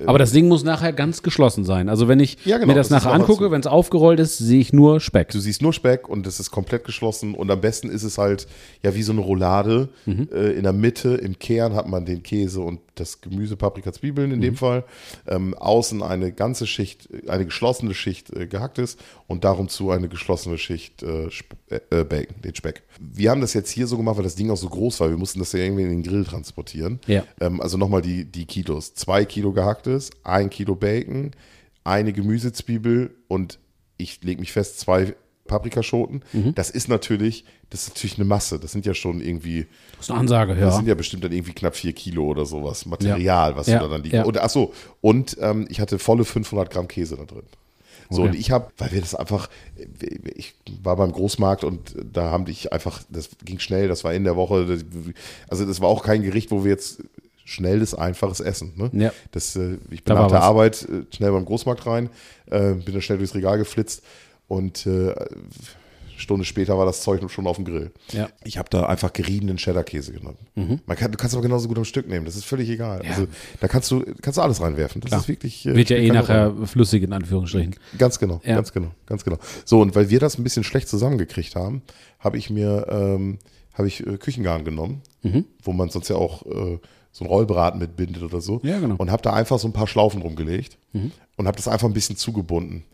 [0.07, 1.89] Aber das Ding muss nachher ganz geschlossen sein.
[1.89, 4.61] Also wenn ich Ja, genau, mir das, das nachher angucke, wenn es aufgerollt ist, sehe
[4.61, 5.29] ich nur Speck.
[5.31, 8.47] Du siehst nur Speck und es ist komplett geschlossen und am besten ist es halt
[8.83, 9.89] ja wie so eine Roulade.
[10.07, 10.29] Mhm.
[10.33, 14.33] Äh, in der Mitte, im Kern hat man den Käse und das Gemüse, Paprika, Zwiebeln
[14.37, 14.59] in dem Mhm.
[14.59, 14.85] Fall.
[15.27, 20.57] Ähm, außen eine ganze Schicht, eine geschlossene Schicht äh, gehacktes und darum zu eine geschlossene
[20.59, 21.29] Schicht äh,
[21.91, 22.83] äh, Bacon, den Speck.
[23.01, 25.11] Wir haben das jetzt hier so gemacht, weil das Ding auch so groß war.
[25.11, 27.01] Wir mussten das ja irgendwie in den Grill transportieren.
[27.07, 27.25] Ja.
[27.41, 28.95] Ähm, also nochmal die, die Kilos.
[28.95, 31.33] Zwei Kilo gehacktes, ein Kilo Bacon,
[31.85, 33.59] eine Gemüsezwiebel und
[33.97, 35.15] ich lege mich fest, zwei
[35.47, 36.23] Paprikaschoten.
[36.33, 36.55] Mhm.
[36.55, 38.59] Das ist natürlich, das ist natürlich eine Masse.
[38.59, 40.71] Das sind ja schon irgendwie, Das ist eine Ansage, das ja.
[40.73, 43.79] sind ja bestimmt dann irgendwie knapp vier Kilo oder sowas Material, was Ja.
[43.81, 44.15] da dann liegt.
[44.15, 44.25] Ja.
[44.25, 47.43] Und ach so, und ähm, ich hatte volle 500 Gramm Käse da drin.
[48.09, 48.31] So, Okay.
[48.31, 49.49] und ich habe, weil wir das einfach,
[50.37, 54.23] ich war beim Großmarkt und da haben ich einfach, das ging schnell, das war in
[54.25, 54.85] der Woche, das-
[55.49, 57.03] also das war auch kein Gericht, wo wir jetzt
[57.45, 58.73] schnelles, einfaches Essen.
[58.77, 58.91] Ne?
[58.93, 59.13] Ja.
[59.33, 60.45] Das, äh, ich Da bin war nach der was.
[60.45, 62.11] Arbeit äh, schnell beim Großmarkt rein,
[62.51, 64.03] äh, bin da schnell durchs Regal geflitzt
[64.49, 65.15] und äh,
[66.19, 67.91] Stunde später war das Zeug schon auf dem Grill.
[68.13, 68.31] Ja.
[68.45, 70.39] Ich habe da einfach geriebenen Cheddar-Käse genommen.
[70.87, 73.03] Man kann, du kannst aber genauso gut am Stück nehmen, das ist völlig egal.
[73.07, 73.27] Also
[73.61, 75.03] da kannst du, kannst du alles reinwerfen.
[75.03, 75.21] Das Klar.
[75.21, 75.67] ist wirklich.
[75.67, 76.67] äh, Wird ja eh nachher Rolle.
[76.67, 77.77] flüssig in Anführungsstrichen.
[77.99, 78.55] Ganz genau, Ja.
[78.55, 79.37] ganz genau, ganz genau.
[79.67, 81.83] So, und weil wir das ein bisschen schlecht zusammengekriegt haben,
[82.19, 83.39] habe ich mir, ähm,
[83.75, 85.03] habe ich äh, Küchengarn genommen,
[85.63, 86.79] wo man sonst ja auch äh,
[87.13, 88.61] so ein Rollbraten mitbindet oder so.
[88.63, 88.95] Ja, genau.
[88.97, 90.79] Und habe da einfach so ein paar Schlaufen rumgelegt
[91.37, 92.85] und habe das einfach ein bisschen zugebunden.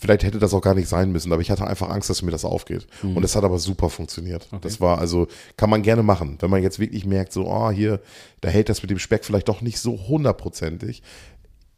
[0.00, 2.30] Vielleicht hätte das auch gar nicht sein müssen, aber ich hatte einfach Angst, dass mir
[2.30, 2.86] das aufgeht.
[3.02, 4.48] Und es hat aber super funktioniert.
[4.60, 5.26] Das war also,
[5.56, 8.00] kann man gerne machen, wenn man jetzt wirklich merkt, so, oh, hier,
[8.40, 11.02] da hält das mit dem Speck vielleicht doch nicht so hundertprozentig.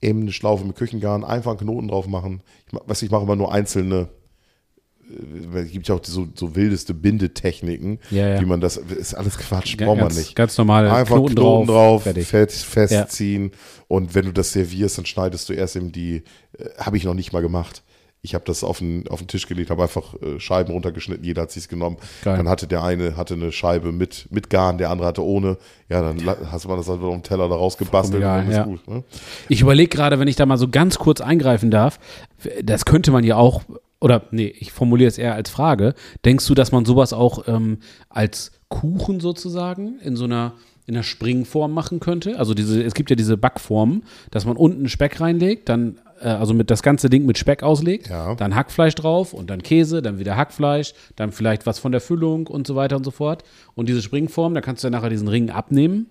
[0.03, 2.43] Eben eine Schlaufe mit Küchengarn, einfach einen Knoten drauf machen.
[2.67, 4.09] Ich, du, ich mache immer nur einzelne,
[5.11, 8.40] äh, es gibt ja auch so, so wildeste Bindetechniken, Ja, ja.
[8.42, 10.37] wie man das, ist alles Quatsch, braucht man ganz, nicht.
[10.37, 10.90] Ganz normal.
[10.90, 12.27] Einfach Knoten, Knoten, drauf, fertig.
[12.27, 13.53] fett, festziehen
[13.88, 16.23] und wenn du das servierst, dann schneidest du erst eben die,
[16.59, 17.83] äh, habe ich noch nicht mal gemacht.
[18.22, 21.42] Ich habe das auf den, auf den Tisch gelegt, habe einfach äh, Scheiben runtergeschnitten, jeder
[21.42, 21.96] hat sich's genommen.
[22.22, 22.37] Geil.
[22.37, 25.56] Dann hatte der eine hatte eine Scheibe mit, mit Garn, der andere hatte ohne.
[25.88, 28.87] Ja, dann hast man das halt auf dem Teller da rausgebastelt dann ist gut.
[28.88, 29.04] Ne?
[29.48, 31.98] Ich überlege gerade, wenn ich da mal so ganz kurz eingreifen darf,
[32.62, 33.62] das könnte man ja auch,
[34.00, 35.94] oder nee, ich formuliere es eher als Frage.
[36.24, 37.78] Denkst du, dass man sowas auch ähm,
[38.09, 40.54] als Kuchen sozusagen in so einer
[40.90, 42.38] in einer Springform machen könnte?
[42.38, 46.53] Also diese, es gibt ja diese Backformen, dass man unten Speck reinlegt, dann äh, also
[46.53, 48.35] mit das ganze Ding mit Speck auslegt, Ja.
[48.35, 52.46] dann Hackfleisch drauf und dann Käse, dann wieder Hackfleisch, dann vielleicht was von der Füllung
[52.48, 53.44] und so weiter und so fort.
[53.74, 56.07] Und diese Springform, da kannst du ja nachher diesen Ring abnehmen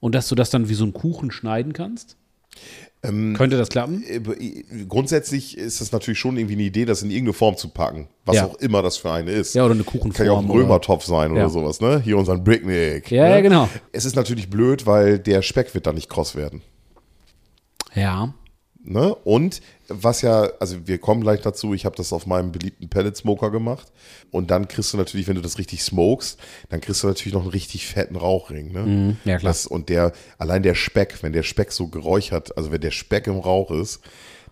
[0.00, 2.16] und dass du das dann wie so einen Kuchen schneiden kannst.
[3.00, 4.02] Könnte das klappen?
[4.08, 4.20] Äh,
[4.88, 8.36] Grundsätzlich ist das natürlich schon irgendwie eine Idee, das in irgendeine Form zu packen, was
[8.36, 8.46] Ja.
[8.46, 9.54] auch immer das für eine ist.
[9.54, 10.44] Ja, oder eine Kann ja auch Kuchenform.
[10.44, 11.48] ein Römertopf sein oder Ja.
[11.48, 12.00] sowas, ne?
[12.04, 13.08] Hier unseren Bricknick.
[13.12, 13.30] Ja, ne?
[13.30, 13.68] ja, genau.
[13.92, 16.60] Es ist natürlich blöd, weil der Speck wird da nicht kross werden.
[17.94, 18.34] Ja.
[18.90, 19.14] Ne?
[19.14, 23.18] Und was ja, also wir kommen gleich dazu, ich habe das auf meinem beliebten Pellet
[23.18, 23.92] Smoker gemacht.
[24.30, 27.42] Und dann kriegst du natürlich, wenn du das richtig smokest, dann kriegst du natürlich noch
[27.42, 28.72] einen richtig fetten Rauchring.
[28.72, 29.16] Ne?
[29.26, 29.50] ja, klar.
[29.50, 33.26] Das, und der, allein der Speck, wenn der Speck so geräuchert, also wenn der Speck
[33.26, 34.00] im Rauch ist,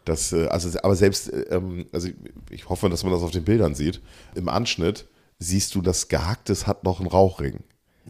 [0.04, 2.08] das, äh, also, aber selbst, äh, ähm, also
[2.50, 4.02] ich hoffe, dass man das auf den Bildern sieht,
[4.34, 5.06] im Anschnitt
[5.38, 7.60] siehst du, das Gehacktes hat noch einen Rauchring.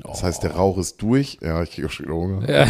[0.02, 1.38] Das heißt, der Rauch ist durch.
[1.42, 2.50] Ja, ich kriege auch schon wieder Hunger.
[2.50, 2.66] Ja,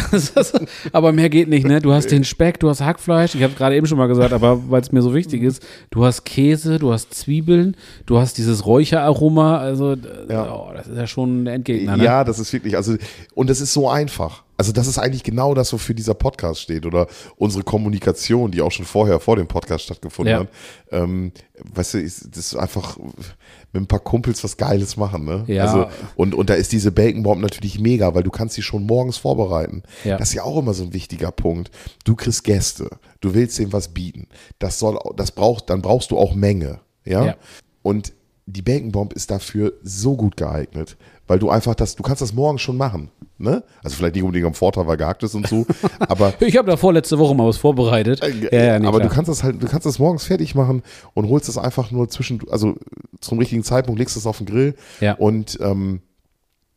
[0.93, 1.81] aber mehr geht nicht, ne?
[1.81, 4.69] Du hast den Speck, du hast Hackfleisch, ich habe gerade eben schon mal gesagt, aber
[4.69, 8.65] weil es mir so wichtig ist, du hast Käse, du hast Zwiebeln, du hast dieses
[8.65, 9.95] Räucheraroma, also
[10.29, 10.53] Ja.
[10.53, 12.03] oh, das ist ja schon ein Endgegner, ne?
[12.03, 12.95] Ja, das ist wirklich, also,
[13.33, 14.43] und das ist so einfach.
[14.57, 18.71] Also das ist eigentlich genau das, wofür dieser Podcast steht oder unsere Kommunikation, die auch
[18.71, 20.39] schon vorher vor dem Podcast stattgefunden Ja.
[20.41, 20.47] hat.
[20.91, 21.31] Ähm,
[21.73, 25.43] weißt du, ist, das ist einfach mit ein paar Kumpels was Geiles machen, ne?
[25.47, 25.65] Ja.
[25.65, 28.85] Also, und, und da ist diese Bacon Bomb natürlich mega, weil du kannst sie schon
[28.85, 29.83] morgens vorbereiten.
[30.03, 30.17] Ja.
[30.17, 31.69] Das ist ja auch immer so ein wichtiger Punkt.
[32.03, 32.89] Du kriegst Gäste,
[33.21, 34.27] du willst denen was bieten.
[34.59, 37.25] Das soll, das braucht, dann brauchst du auch Menge, ja?
[37.25, 37.35] Ja.
[37.83, 38.13] Und
[38.47, 42.33] die Bacon Bomb ist dafür so gut geeignet, weil du einfach das, du kannst das
[42.33, 43.63] morgen schon machen, ne?
[43.83, 45.65] Also vielleicht nicht unbedingt am Vortag, weil gehackt ist und so,
[45.99, 48.21] aber Ich habe da vorletzte Woche mal was vorbereitet.
[48.21, 49.09] Ja, ja, nee, aber klar.
[49.09, 52.09] du kannst das halt, du kannst das morgens fertig machen und holst es einfach nur
[52.09, 52.75] zwischen, also
[53.19, 55.13] zum richtigen Zeitpunkt legst es auf den Grill Ja.
[55.13, 56.01] und, ähm,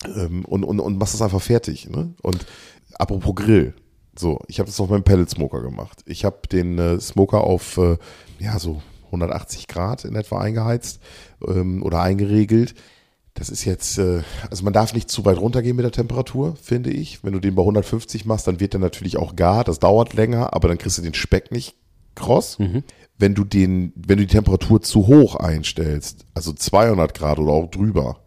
[0.05, 1.89] ähm, und, und, und machst es einfach fertig.
[1.89, 2.15] Ne?
[2.23, 2.47] Und
[2.99, 3.75] apropos Grill,
[4.19, 6.03] so, ich habe das auf meinem Pellet Smoker gemacht.
[6.07, 7.97] Ich habe den äh, Smoker auf äh,
[8.39, 11.01] ja so 180 Grad in etwa eingeheizt
[11.47, 12.75] ähm, oder eingeregelt.
[13.35, 16.91] Das ist jetzt, äh, also man darf nicht zu weit runtergehen mit der Temperatur, finde
[16.91, 17.23] ich.
[17.25, 19.65] Wenn du den bei 150 machst, dann wird der natürlich auch gar.
[19.65, 21.77] Das dauert länger, aber dann kriegst du den Speck nicht
[22.15, 22.59] kross.
[23.19, 27.71] Wenn du den, wenn du die Temperatur zu hoch einstellst, also 200 Grad oder auch
[27.71, 28.19] drüber,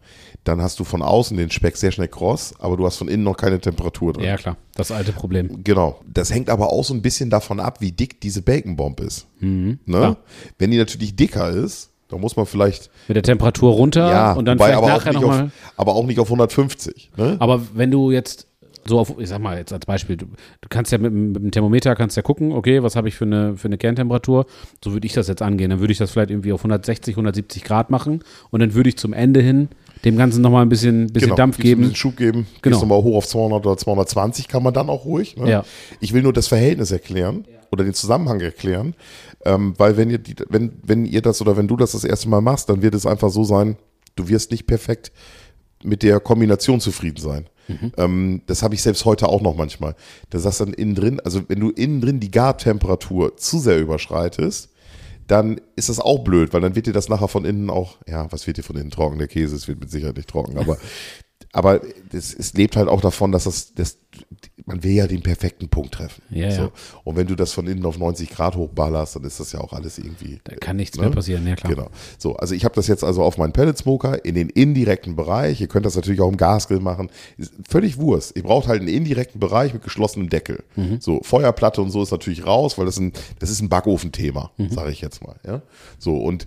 [0.44, 3.22] dann hast du von außen den Speck sehr schnell kross, aber du hast von innen
[3.24, 4.24] noch keine Temperatur drin.
[4.24, 4.56] ja, klar.
[4.74, 5.64] Das alte Problem.
[5.64, 6.00] Genau.
[6.06, 9.26] Das hängt aber auch so ein bisschen davon ab, wie dick diese Bacon Bomb ist.
[9.40, 9.78] ne?
[9.98, 10.16] klar.
[10.58, 14.44] Wenn die natürlich dicker ist, dann muss man vielleicht Mit der Temperatur runter ja, und
[14.44, 15.44] dann wobei vielleicht aber auch nachher nicht nochmal.
[15.44, 17.10] auf, aber auch nicht auf 150.
[17.16, 17.36] Ne?
[17.38, 18.46] Aber wenn du jetzt
[18.86, 21.42] so auf, ich sag mal jetzt als Beispiel, du, du kannst ja mit, dem- mit
[21.42, 24.44] dem Thermometer kannst ja gucken, okay, was habe ich für eine, für eine Kerntemperatur?
[24.84, 25.70] So würde ich das jetzt angehen.
[25.70, 28.98] Dann würde ich das vielleicht irgendwie auf 160, 170 Grad machen und dann würde ich
[28.98, 29.68] zum Ende hin
[30.04, 31.64] dem Ganzen nochmal ein bisschen, bisschen Dampf Genau.
[31.64, 31.80] ein geben.
[31.80, 32.46] bisschen Schub geben.
[32.60, 32.76] Genau.
[32.76, 35.34] Gehst nochmal hoch auf 200 oder 220 kann man dann auch ruhig.
[35.38, 35.48] Ne?
[35.50, 35.64] Ja.
[36.00, 38.94] Ich will nur das Verhältnis erklären oder den Zusammenhang erklären,
[39.44, 42.28] ähm, weil wenn ihr, die, wenn, wenn ihr das oder wenn du das das erste
[42.28, 43.76] Mal machst, dann wird es einfach so sein,
[44.16, 45.12] du wirst nicht perfekt
[45.82, 47.48] mit der Kombination zufrieden sein.
[47.96, 49.94] Ähm, das habe ich selbst heute auch noch manchmal.
[50.30, 53.80] Da sagst du dann innen drin, also wenn du innen drin die Gartemperatur zu sehr
[53.80, 54.70] überschreitest,
[55.26, 58.30] dann ist das auch blöd, weil dann wird dir das nachher von innen auch, ja,
[58.30, 59.18] was wird dir von innen trocken?
[59.18, 60.76] Der Käse, es wird mit Sicherheit nicht trocken, aber,
[61.54, 61.80] aber
[62.12, 63.96] es, es lebt halt auch davon, dass das, das,
[64.66, 66.20] man will ja den perfekten Punkt treffen.
[66.30, 66.70] Ja, ja.
[67.04, 69.72] Und wenn du das von innen auf 90 Grad hochballerst, dann ist das ja auch
[69.72, 70.40] alles irgendwie.
[70.44, 71.04] Da kann nichts Ne?
[71.04, 71.72] mehr passieren, ja klar.
[71.74, 71.88] Genau.
[72.18, 75.60] So, also ich habe das jetzt also auf meinen Pellet Smoker in den indirekten Bereich.
[75.60, 77.08] Ihr könnt das natürlich auch im Gasgrill machen.
[77.38, 78.36] Ist völlig Wurst.
[78.36, 80.64] Ihr braucht halt einen indirekten Bereich mit geschlossenem Deckel.
[80.76, 81.00] Mhm.
[81.00, 84.70] So, Feuerplatte und so ist natürlich raus, weil das ein, das ist ein Backofenthema, Mhm.
[84.70, 85.36] sage ich jetzt mal.
[85.46, 85.62] Ja?
[85.98, 86.46] So, und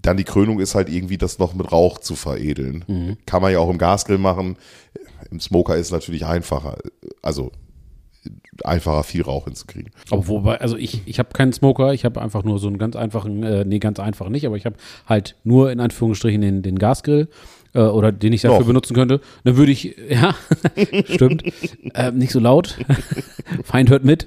[0.00, 2.84] dann die Krönung ist halt irgendwie das noch mit Rauch zu veredeln.
[2.86, 3.16] Mhm.
[3.26, 4.56] Kann man ja auch im Gasgrill machen.
[5.30, 6.78] Im Smoker ist es natürlich einfacher.
[7.22, 7.52] Also
[8.64, 9.90] einfacher, viel Rauch hinzukriegen.
[10.10, 12.96] Aber wobei, also ich, ich habe keinen Smoker, ich habe einfach nur so einen ganz
[12.96, 16.78] einfachen, äh, nee, ganz einfach nicht, aber ich habe halt nur in Anführungsstrichen den, den
[16.78, 17.28] Gasgrill
[17.74, 18.66] äh, oder den ich dafür Noch.
[18.66, 19.20] benutzen könnte.
[19.44, 20.34] Dann würde ich, ja,
[21.08, 21.42] stimmt,
[21.94, 22.76] äh, nicht so laut,
[23.64, 24.26] Feind hört mit.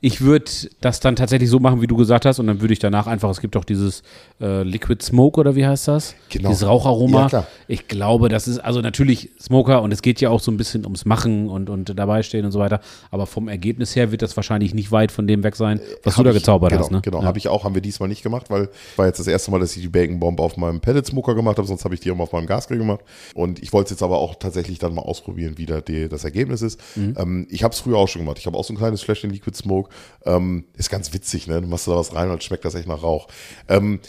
[0.00, 2.78] Ich würde das dann tatsächlich so machen, wie du gesagt hast und dann würde ich
[2.78, 4.02] danach einfach, es gibt doch dieses
[4.40, 6.14] äh, Liquid Smoke oder wie heißt das?
[6.30, 6.48] Genau.
[6.50, 7.28] Dieses Raucharoma.
[7.30, 7.46] Ja.
[7.68, 10.84] Ich glaube, das ist also natürlich Smoker und es geht ja auch so ein bisschen
[10.84, 12.80] ums Machen und, und dabei stehen und so weiter.
[13.10, 16.24] Aber vom Ergebnis her wird das wahrscheinlich nicht weit von dem weg sein, was Hab
[16.24, 16.90] du da ich- gezaubert genau, hast.
[16.90, 17.00] Ne?
[17.02, 17.26] Genau, ja.
[17.26, 19.74] habe ich auch, haben wir diesmal nicht gemacht, weil war jetzt das erste Mal, dass
[19.76, 22.24] ich die Bacon Bomb auf meinem Pellet Smoker gemacht habe, sonst habe ich die immer
[22.24, 23.04] auf meinem Gasgrill gemacht.
[23.34, 26.24] Und ich wollte es jetzt aber auch tatsächlich dann mal ausprobieren, wie da die, das
[26.24, 26.80] Ergebnis ist.
[26.96, 27.14] Mhm.
[27.18, 28.38] Ähm, ich habe es früher auch schon gemacht.
[28.38, 29.90] Ich habe auch so ein kleines Fläschchen Liquid Smoke.
[30.24, 31.60] Ähm, ist ganz witzig, ne?
[31.60, 33.28] Du machst da was rein und schmeckt das echt nach Rauch.
[33.68, 34.00] Ähm,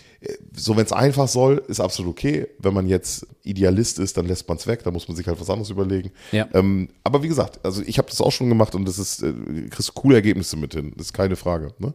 [0.55, 2.47] so, wenn es einfach soll, ist absolut okay.
[2.59, 4.83] Wenn man jetzt Idealist ist, dann lässt man es weg.
[4.83, 6.11] Da muss man sich halt was anderes überlegen.
[6.31, 6.47] Ja.
[6.53, 9.33] Ähm, aber wie gesagt, also ich habe das auch schon gemacht und das ist, äh,
[9.69, 10.93] kriegst coole Ergebnisse mit hin.
[10.97, 11.73] Das ist keine Frage.
[11.79, 11.93] Ne?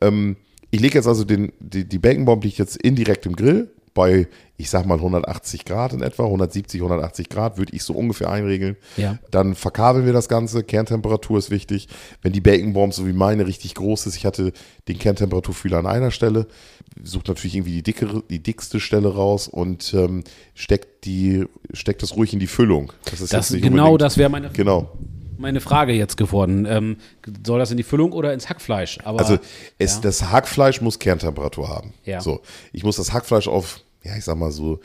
[0.00, 0.36] Ähm,
[0.70, 4.28] ich lege jetzt also den, die, die Bacon Bomb liegt jetzt indirekt im Grill bei,
[4.56, 8.76] ich sag mal 180 Grad in etwa, 170, 180 Grad würde ich so ungefähr einregeln.
[8.96, 9.18] Ja.
[9.30, 10.62] Dann verkabeln wir das Ganze.
[10.62, 11.88] Kerntemperatur ist wichtig.
[12.22, 14.52] Wenn die Bacon Bomb so wie meine richtig groß ist, ich hatte
[14.88, 16.46] den Kerntemperaturfühler an einer Stelle,
[17.02, 20.24] sucht natürlich irgendwie die dickere, die dickste Stelle raus und ähm,
[20.54, 22.92] steckt die, steckt das ruhig in die Füllung.
[23.04, 24.90] Das ist Das, genau das wäre meine, Genau.
[25.40, 26.66] Meine Frage jetzt geworden.
[26.66, 26.96] Ähm,
[27.44, 28.98] soll das in die Füllung oder ins Hackfleisch?
[29.04, 29.38] Aber, Also
[29.78, 30.00] es, ja.
[30.02, 31.94] das Hackfleisch muss Kerntemperatur haben.
[32.04, 32.20] Ja.
[32.20, 32.40] So,
[32.72, 34.80] ich muss das Hackfleisch auf, ja, ich sag mal so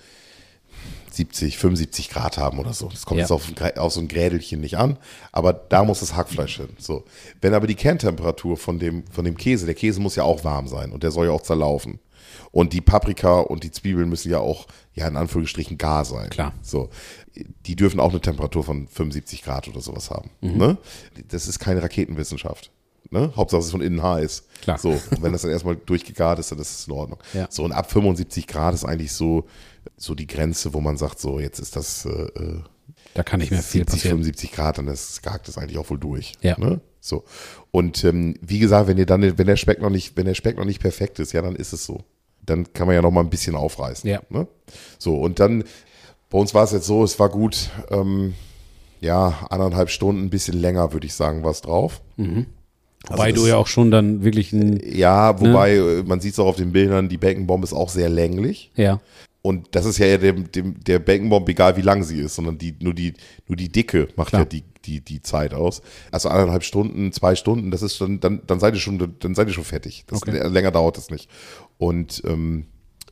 [1.11, 2.89] 70, 75 Grad haben oder so.
[2.89, 3.23] Das kommt Ja.
[3.23, 4.97] jetzt auf, auf so ein Grädelchen nicht an,
[5.31, 6.69] aber da muss das Hackfleisch hin.
[6.77, 7.05] So,
[7.41, 10.67] wenn aber die Kerntemperatur von dem, von dem Käse, der Käse muss ja auch warm
[10.67, 11.99] sein und der soll ja auch zerlaufen.
[12.55, 16.29] Und die Paprika und die Zwiebeln müssen ja auch, ja, in Anführungsstrichen gar sein.
[16.29, 16.53] Klar.
[16.61, 16.89] So.
[17.65, 20.29] Die dürfen auch eine Temperatur von 75 Grad oder sowas haben.
[20.39, 20.57] Mhm.
[20.57, 20.77] Ne?
[21.27, 22.71] Das ist keine Raketenwissenschaft.
[23.09, 23.33] Ne?
[23.35, 24.45] Hauptsache es ist von innen heiß.
[24.61, 24.77] Klar.
[24.77, 27.19] So, und wenn das dann erstmal durchgegart ist, dann ist es in Ordnung.
[27.33, 27.47] Ja.
[27.49, 29.47] So, und ab 75 Grad ist eigentlich so,
[29.97, 32.61] so die Grenze, wo man sagt, so, jetzt ist das, äh,
[33.15, 34.17] Da kann nicht mehr viel 70, passieren.
[34.19, 36.31] 75 Grad, dann ist gehackt das eigentlich auch wohl durch.
[36.39, 36.57] Ja.
[36.57, 36.79] Ne?
[37.01, 37.25] So.
[37.71, 40.55] Und ähm, wie gesagt, wenn ihr dann, wenn der Speck noch nicht, wenn der Speck
[40.55, 42.05] noch nicht perfekt ist, ja, dann ist es so.
[42.45, 44.09] Dann kann man ja noch mal ein bisschen aufreißen.
[44.09, 44.21] Ja.
[44.29, 44.47] Ne?
[44.99, 45.63] So, und dann,
[46.29, 48.33] bei uns war es jetzt so, es war gut, ähm,
[49.01, 52.01] ja, anderthalb Stunden, ein bisschen länger, würde ich sagen, war es drauf.
[53.07, 56.39] Wobei das- du ja auch schon dann wirklich ein, Ja, wobei, äh, man sieht es
[56.39, 58.71] auch auf den Bildern, die Bacon ist auch sehr länglich.
[58.75, 58.99] ja,
[59.41, 60.49] Und das ist ja dem,
[60.83, 63.13] der Bacon egal wie lang sie ist, sondern die, nur, die,
[63.47, 64.41] nur die Dicke macht Klar.
[64.41, 65.83] ja die, die, die Zeit aus.
[66.11, 69.47] Also eineinhalb Stunden, zwei Stunden, das ist schon, dann, dann seid ihr schon, dann seid
[69.47, 70.03] ihr schon fertig.
[70.07, 70.47] Das, Okay.
[70.47, 71.29] Länger dauert das nicht.
[71.77, 72.65] Und ähm,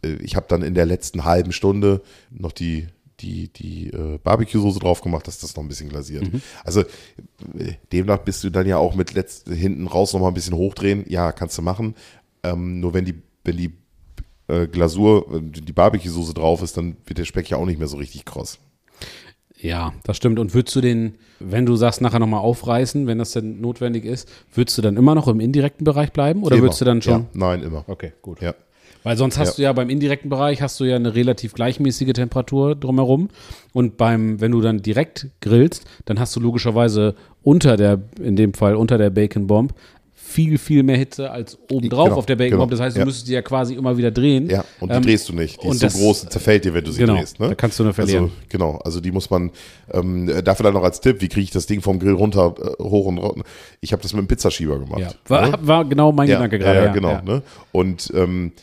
[0.03, 2.87] äh, ich habe dann in der letzten halben Stunde noch die,
[3.19, 6.31] die, die äh, Barbecue-Soße drauf gemacht, dass das noch ein bisschen glasiert.
[6.31, 6.41] Mhm.
[6.63, 10.33] Also äh, demnach bist du dann ja auch mit letzt, hinten raus noch mal ein
[10.33, 11.05] bisschen hochdrehen.
[11.07, 11.95] Ja, kannst du machen.
[12.43, 13.73] Ähm, nur wenn die, wenn die
[14.47, 17.87] äh, Glasur, äh, die Barbecue-Soße drauf ist, dann wird der Speck ja auch nicht mehr
[17.87, 18.59] so richtig kross.
[19.63, 20.39] Ja, das stimmt.
[20.39, 24.29] Und würdest du den, wenn du sagst, nachher nochmal aufreißen, wenn das denn notwendig ist,
[24.53, 26.65] würdest du dann immer noch im indirekten Bereich bleiben oder Immer.
[26.65, 27.13] würdest du dann schon?
[27.13, 27.85] Ja, nein, immer.
[27.87, 28.41] Okay, gut.
[28.41, 28.53] Ja.
[29.03, 29.55] Weil sonst hast Ja.
[29.55, 33.29] du ja beim indirekten Bereich hast du ja eine relativ gleichmäßige Temperatur drumherum.
[33.73, 38.53] Und beim, wenn du dann direkt grillst, dann hast du logischerweise unter der, in dem
[38.53, 39.73] Fall unter der Bacon Bomb,
[40.25, 42.65] viel, viel mehr Hitze als obendrauf Genau, auf der Bacon genau.
[42.65, 43.05] Das heißt, du ja.
[43.05, 44.49] müsstest die ja quasi immer wieder drehen.
[44.49, 45.61] Ja, und die Ähm, drehst du nicht.
[45.61, 47.39] Die ist so das- groß, zerfällt dir, wenn du sie Genau, drehst.
[47.39, 47.49] Ne?
[47.49, 48.23] da kannst du nur verlieren.
[48.25, 49.51] Also, genau, also die muss man,
[49.91, 52.83] ähm, dafür dann noch als Tipp, wie kriege ich das Ding vom Grill runter, äh,
[52.83, 53.43] hoch und runter.
[53.81, 55.01] Ich habe das mit einem Pizzaschieber gemacht.
[55.01, 55.09] Ja.
[55.27, 55.57] War, ne?
[55.61, 56.79] war genau mein ja, Gedanke gerade.
[56.85, 57.21] ja, genau.
[57.21, 57.41] Ne?
[57.71, 58.53] Und ähm,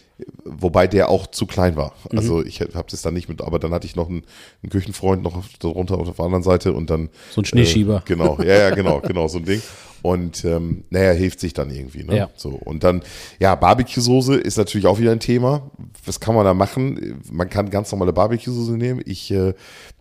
[0.44, 1.92] wobei der auch zu klein war.
[2.10, 2.18] Mhm.
[2.18, 4.22] Also ich habe das dann nicht mit, aber dann hatte ich noch einen,
[4.62, 7.98] einen Küchenfreund noch darunter auf der anderen Seite und dann So ein Schneeschieber.
[7.98, 9.62] Äh, genau, ja, ja, genau, genau, so ein Ding.
[10.02, 12.04] Und ähm, naja, hilft sich dann irgendwie.
[12.04, 12.16] Ne?
[12.16, 12.30] Ja.
[12.34, 13.02] So, und dann,
[13.38, 15.70] ja, Barbecue-Soße ist natürlich auch wieder ein Thema.
[16.06, 17.20] Was kann man da machen?
[17.30, 19.02] Man kann ganz normale Barbecue-Soße nehmen.
[19.04, 19.52] Ich äh,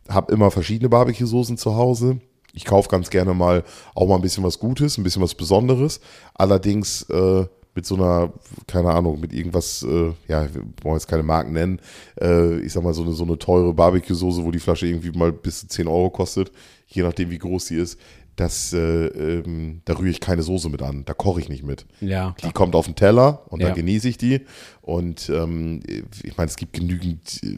[0.08, 2.20] habe immer verschiedene Barbecue-Soßen zu Hause.
[2.54, 6.00] Ich kaufe ganz gerne mal auch mal ein bisschen was Gutes, ein bisschen was Besonderes.
[6.34, 8.34] Allerdings äh, mit so einer,
[8.68, 11.80] keine Ahnung, mit irgendwas, äh, ja, wir wollen jetzt keine Marken nennen,
[12.20, 15.32] äh, ich sag mal so eine, so eine teure Barbecue-Soße, wo die Flasche irgendwie mal
[15.32, 16.52] bis zu 10 Euro kostet,
[16.88, 18.00] je nachdem wie groß sie ist,
[18.36, 18.78] das, äh,
[19.08, 21.86] ähm, da rühre ich keine Soße mit an, da koche ich nicht mit.
[22.00, 23.68] Ja, Die kommt auf den Teller und Ja.
[23.68, 24.42] dann genieße ich die.
[24.82, 25.82] Und ähm,
[26.24, 27.58] ich meine, es gibt genügend äh,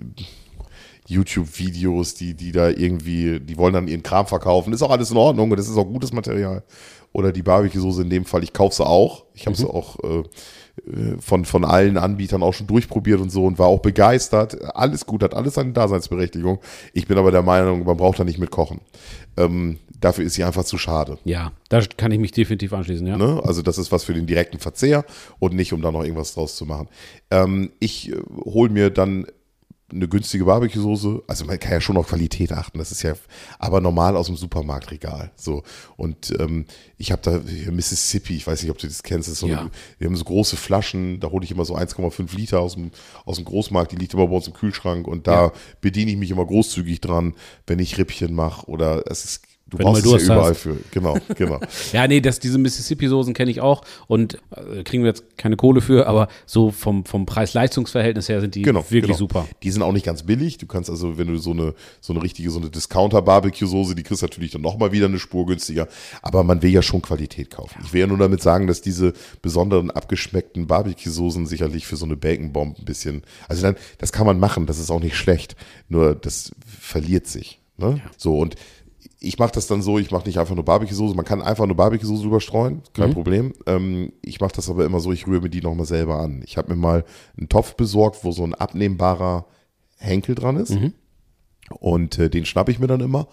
[1.08, 4.74] YouTube-Videos, die, die da irgendwie, die wollen dann ihren Kram verkaufen.
[4.74, 6.64] Ist auch alles in Ordnung und das ist auch gutes Material.
[7.14, 9.26] Oder die Barbecue-Soße in dem Fall, ich kaufe sie auch.
[9.34, 10.24] Ich habe sie auch äh,
[10.90, 14.76] äh, von, von allen Anbietern auch schon durchprobiert und so und war auch begeistert.
[14.76, 16.60] Alles gut, hat alles seine Daseinsberechtigung.
[16.94, 18.80] Ich bin aber der Meinung, man braucht da nicht mit kochen.
[19.38, 21.18] Ähm, dafür ist sie einfach zu schade.
[21.24, 23.18] ja, da kann ich mich definitiv anschließen, ja.
[23.18, 23.42] Ne?
[23.44, 25.06] Also das ist was für den direkten Verzehr
[25.40, 26.88] und nicht, um da noch irgendwas draus zu machen.
[27.30, 29.28] Ähm, ich äh, hole mir dann
[29.92, 31.24] eine günstige Barbecue-Soße.
[31.28, 32.78] Also man kann ja schon auf Qualität achten.
[32.78, 33.14] Das ist ja
[33.60, 35.32] aber normal aus dem Supermarktregal.
[35.36, 35.64] So
[35.98, 36.66] und ähm,
[36.98, 37.40] ich habe da
[37.72, 38.36] Mississippi.
[38.36, 39.28] Ich weiß nicht, ob du das kennst.
[39.28, 39.62] Das ist so Ja.
[39.62, 41.20] eine, wir haben so große Flaschen.
[41.20, 42.92] Da hole ich immer so 1,5 Liter aus dem
[43.26, 43.92] aus dem Großmarkt.
[43.92, 45.52] Die liegt immer bei uns im Kühlschrank und da Ja.
[45.82, 47.36] bediene ich mich immer großzügig dran,
[47.68, 50.52] wenn ich Rippchen mache oder es ist Du Wenn du brauchst mal es ja überall
[50.52, 50.60] hast.
[50.60, 50.78] für.
[50.92, 51.60] Genau, genau.
[51.94, 55.80] Ja, nee, das, diese Mississippi-Soßen kenne ich auch und äh, kriegen wir jetzt keine Kohle
[55.80, 59.18] für, aber so vom, vom Preis-Leistungs-Verhältnis her sind die Genau, wirklich genau.
[59.18, 59.48] super.
[59.64, 60.58] Die sind auch nicht ganz billig.
[60.58, 64.22] Du kannst also, wenn du so eine, so eine richtige, so eine Discounter-Barbecue-Soße, die kriegst
[64.22, 65.88] du natürlich dann nochmal wieder eine Spur günstiger.
[66.22, 67.80] Aber man will ja schon Qualität kaufen.
[67.86, 72.18] Ich will ja nur damit sagen, dass diese besonderen abgeschmeckten Barbecue-Soßen sicherlich für so eine
[72.18, 75.56] Bacon-Bomb ein bisschen, also dann, das kann man machen, das ist auch nicht schlecht.
[75.88, 77.60] Nur das verliert sich.
[77.78, 78.02] Ne?
[78.18, 78.56] So, und
[79.24, 81.76] ich mache das dann so, ich mache nicht einfach nur Barbecue-Soße, man kann einfach nur
[81.76, 83.54] Barbecue-Soße drüber streuen, kein Problem.
[83.68, 86.42] Ähm, ich mache das aber immer so, ich rühre mir die nochmal selber an.
[86.44, 87.06] Ich habe mir mal
[87.38, 89.46] einen Topf besorgt, wo so ein abnehmbarer
[89.98, 90.72] Henkel dran ist.
[91.80, 93.28] Und äh, den schnappe ich mir dann immer.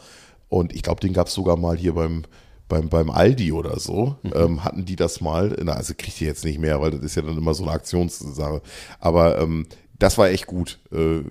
[0.48, 2.24] Und ich glaube, den gab es sogar mal hier beim,
[2.68, 4.16] beim, beim Aldi oder so.
[4.34, 5.56] Ähm, hatten die das mal.
[5.62, 7.72] Na, also kriegt ihr jetzt nicht mehr, weil das ist ja dann immer so eine
[7.72, 8.60] Aktionssache.
[9.00, 9.66] Aber ähm,
[9.98, 10.78] das war echt gut.
[10.92, 11.22] Äh,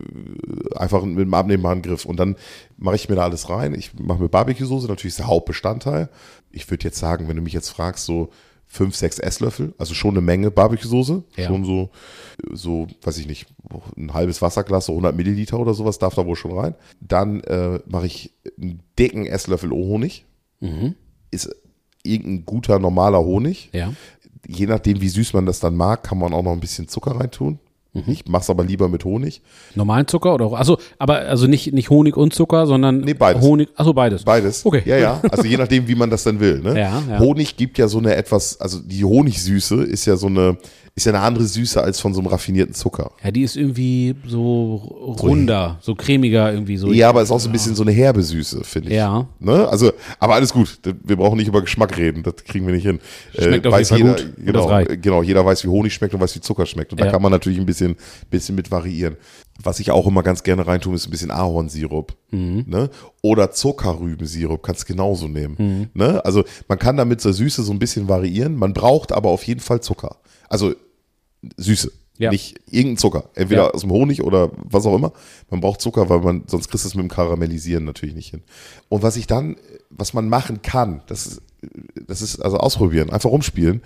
[0.76, 2.06] einfach mit einem abnehmbaren Griff.
[2.06, 2.36] Und dann
[2.78, 3.74] mache ich mir da alles rein.
[3.74, 6.10] Ich mache mir Barbecue-Soße, natürlich ist der Hauptbestandteil.
[6.52, 8.30] Ich würde jetzt sagen, wenn du mich jetzt fragst, so
[8.66, 11.24] fünf, sechs Esslöffel, also schon eine Menge Barbecue-Soße.
[11.38, 11.48] Ja.
[11.48, 11.90] Schon so,
[12.52, 13.48] so, weiß ich nicht,
[13.96, 16.76] ein halbes Wasserglas, so 100 Milliliter oder sowas darf da wohl schon rein.
[17.00, 20.26] Dann äh, mache ich einen dicken Esslöffel Honig.
[21.32, 21.50] Ist
[22.04, 23.70] irgendein guter, normaler Honig.
[23.72, 23.94] Ja.
[24.46, 27.12] Je nachdem, wie süß man das dann mag, kann man auch noch ein bisschen Zucker
[27.12, 27.60] reintun.
[28.06, 29.42] Ich mache es aber lieber mit Honig.
[29.76, 33.42] Normalen Zucker oder also, aber also nicht, nicht Honig und Zucker, sondern Nee, beides.
[33.42, 34.24] Honig, also beides.
[34.24, 34.66] Beides.
[34.66, 34.84] Okay.
[34.86, 35.22] Ja, ja.
[35.32, 36.60] Also je nachdem, wie man das dann will.
[36.60, 36.68] Ne?
[36.78, 37.20] Ja, ja.
[37.20, 40.58] Honig gibt ja so eine etwas, also die Honigsüße ist ja so eine,
[40.98, 43.12] ist ja eine andere Süße als von so einem raffinierten Zucker.
[43.24, 44.74] Ja, die ist irgendwie so
[45.22, 46.92] runder, so cremiger irgendwie so.
[46.92, 48.96] Ja, aber ist auch so ein bisschen so eine herbe Süße, finde ich.
[48.96, 49.28] Ja.
[49.40, 49.70] Ne?
[49.70, 50.80] Also, aber alles gut.
[51.04, 52.24] Wir brauchen nicht über Geschmack reden.
[52.24, 53.00] Das kriegen wir nicht hin.
[53.38, 54.46] Schmeckt auf weiß jeden Fall jeder, gut.
[54.46, 56.92] Genau, äh, genau, jeder weiß, wie Honig schmeckt und weiß, wie Zucker schmeckt.
[56.92, 57.12] Und da Ja.
[57.12, 57.96] kann man natürlich ein bisschen,
[58.32, 59.18] bisschen mit variieren.
[59.62, 62.16] Was ich auch immer ganz gerne reintue, ist ein bisschen Ahornsirup.
[62.32, 62.64] Mhm.
[62.66, 62.90] Ne?
[63.22, 65.56] Oder Zuckerrübensirup, kannst du genauso nehmen.
[65.60, 65.90] Mhm.
[65.94, 66.26] Ne?
[66.26, 68.56] Also man kann damit zur Süße so ein bisschen variieren.
[68.56, 70.16] Man braucht aber auf jeden Fall Zucker.
[70.50, 70.74] Also
[71.58, 71.92] Süße.
[72.20, 72.32] Ja.
[72.32, 73.30] Nicht irgendein Zucker.
[73.36, 73.70] Entweder Ja.
[73.72, 75.14] aus dem Honig oder was auch immer.
[75.52, 78.42] Man braucht Zucker, weil man, sonst kriegst du es mit dem Karamellisieren natürlich nicht hin.
[78.90, 79.56] Und was ich dann,
[79.92, 81.42] was man machen kann, das ist,
[82.08, 83.82] das ist also ausprobieren, einfach rumspielen,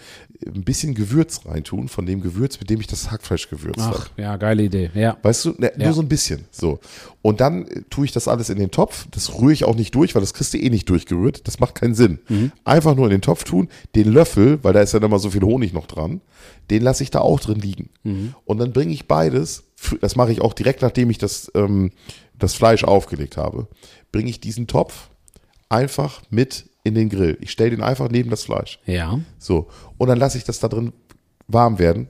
[0.45, 3.97] ein bisschen Gewürz reintun von dem Gewürz, mit dem ich das Hackfleisch gewürzt habe.
[3.99, 4.89] Ach, ja, geile Idee.
[4.93, 5.17] Ja.
[5.21, 5.85] Weißt du, ne, Ja.
[5.85, 6.45] nur so ein bisschen.
[6.51, 6.79] So.
[7.21, 9.07] Und dann äh, tue ich das alles in den Topf.
[9.11, 11.47] Das rühre ich auch nicht durch, weil das kriegst du eh nicht durchgerührt.
[11.47, 12.19] Das macht keinen Sinn.
[12.29, 12.51] Mhm.
[12.63, 15.41] Einfach nur in den Topf tun, den Löffel, weil da ist ja mal so viel
[15.43, 16.21] Honig noch dran,
[16.69, 17.89] den lasse ich da auch drin liegen.
[18.03, 18.35] Mhm.
[18.45, 19.63] Und dann bringe ich beides,
[19.99, 21.91] das mache ich auch direkt, nachdem ich das, ähm,
[22.37, 23.67] das Fleisch aufgelegt habe,
[24.11, 25.09] bringe ich diesen Topf
[25.69, 27.37] einfach mit in den Grill.
[27.41, 28.79] Ich stelle den einfach neben das Fleisch.
[28.85, 29.19] Ja.
[29.37, 29.67] So.
[29.97, 30.93] Und dann lasse ich das da drin
[31.47, 32.07] warm werden.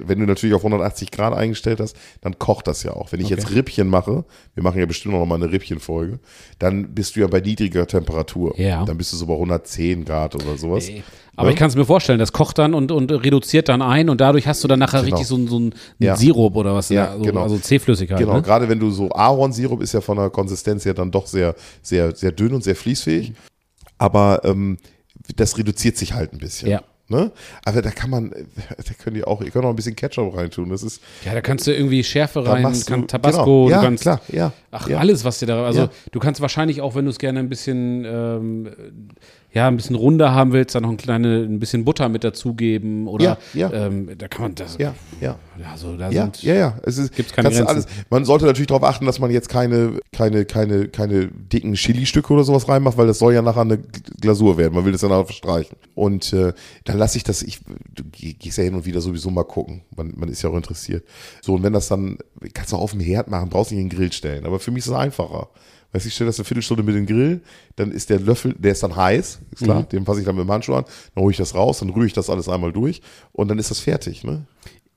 [0.00, 3.12] Wenn du natürlich auf 180 Grad eingestellt hast, dann kocht das ja auch.
[3.12, 3.36] Wenn ich Okay.
[3.36, 6.18] jetzt Rippchen mache, wir machen ja bestimmt noch mal eine Rippchenfolge,
[6.58, 8.58] dann bist du ja bei niedriger Temperatur.
[8.60, 8.84] Ja.
[8.84, 10.90] Dann bist du so bei 110 Grad oder sowas.
[11.36, 14.20] Aber ich kann es mir vorstellen, das kocht dann und, und reduziert dann ein und
[14.20, 15.16] dadurch hast du dann nachher Genau.
[15.16, 16.16] richtig so, so ein Ja.
[16.16, 16.90] Sirup oder was.
[16.90, 17.42] Ja, so, genau.
[17.42, 18.18] Also C-Flüssigkeit.
[18.18, 18.42] Genau, Ne?
[18.42, 22.14] gerade wenn du so Ahornsirup ist ja von der Konsistenz her dann doch sehr, sehr,
[22.14, 23.32] sehr dünn und sehr fließfähig.
[23.98, 24.78] Aber ähm,
[25.36, 26.68] das reduziert sich halt ein bisschen.
[26.68, 26.82] Ja.
[27.06, 27.32] Ne?
[27.66, 28.30] Aber da kann man,
[28.76, 30.70] da könnt ihr auch, ihr könnt auch ein bisschen Ketchup reintun.
[30.70, 33.68] Das ist, Ja, da kannst du irgendwie Schärfe rein, du- kann Tabasco, genau.
[33.68, 34.02] Ja, kannst.
[34.02, 34.52] klar, ja.
[34.70, 34.98] Ach, ja.
[34.98, 35.64] alles, was dir da.
[35.66, 35.90] Also, Ja.
[36.12, 38.70] du kannst wahrscheinlich auch, wenn du es gerne ein bisschen, ähm,
[39.54, 43.06] ja, ein bisschen runder haben willst, dann noch ein, kleine, ein bisschen Butter mit dazugeben.
[43.06, 43.86] Oder Ja, ja.
[43.86, 44.76] Ähm, da kann man das.
[44.78, 45.36] Ja, ja.
[45.70, 46.42] Also, da Ja, sind.
[46.42, 46.78] ja, ja.
[46.82, 47.84] Es ist, Gibt's keine Grenzen.
[48.10, 52.42] Man sollte natürlich darauf achten, dass man jetzt keine, keine, keine, keine dicken Chili-Stücke oder
[52.42, 53.78] sowas reinmacht, weil das soll ja nachher eine
[54.20, 54.74] Glasur werden.
[54.74, 55.76] Man will das dann auch verstreichen.
[55.94, 56.52] Und äh,
[56.84, 57.60] dann lasse ich das, ich,
[57.94, 59.82] du geh- gehst ja hin und wieder sowieso mal gucken.
[59.96, 61.04] Man, man ist ja auch interessiert.
[61.40, 62.18] So, und wenn das dann,
[62.52, 64.44] kannst du auch auf dem Herd machen, brauchst nicht in den Grill stellen.
[64.46, 65.48] Aber für mich ist es einfacher.
[65.94, 67.40] Weißt du, ich stelle das eine Viertelstunde mit den Grill,
[67.76, 69.88] dann ist der Löffel, der ist dann heiß, ist klar, Mhm.
[69.90, 72.06] den fasse ich dann mit dem Handschuh an, dann hole ich das raus, dann rühre
[72.06, 73.00] ich das alles einmal durch
[73.32, 74.44] und dann ist das fertig, ne?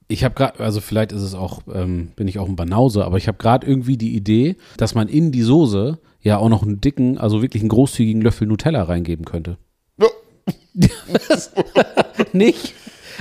[0.10, 3.17] Ich habe gerade, also vielleicht ist es auch, ähm, bin ich auch ein Banause, aber
[3.17, 6.81] ich habe gerade irgendwie die Idee, dass man in die Soße ja auch noch einen
[6.81, 9.57] dicken, also wirklich einen großzügigen Löffel Nutella reingeben könnte.
[10.01, 10.07] Ja.
[12.33, 12.73] Nicht?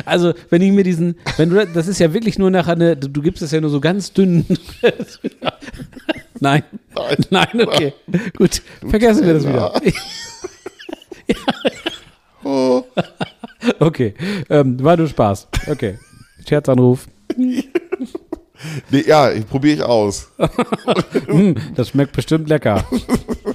[0.04, 3.08] Also, wenn ich mir diesen, wenn du, das ist ja wirklich nur nachher eine, du,
[3.08, 4.44] du gibst es ja nur so ganz dünn.
[6.40, 6.62] Nein.
[6.94, 7.16] Nein.
[7.30, 7.92] Nein, okay.
[8.36, 9.72] Gut, vergessen wir das wieder.
[12.44, 12.84] Oh.
[13.80, 14.14] Okay,
[14.50, 15.48] ähm, war nur Spaß.
[15.66, 15.98] Okay.
[16.48, 17.08] Scherzanruf.
[18.90, 20.28] Nee, ja, probiere ich aus.
[21.26, 22.84] Hm, das schmeckt bestimmt lecker.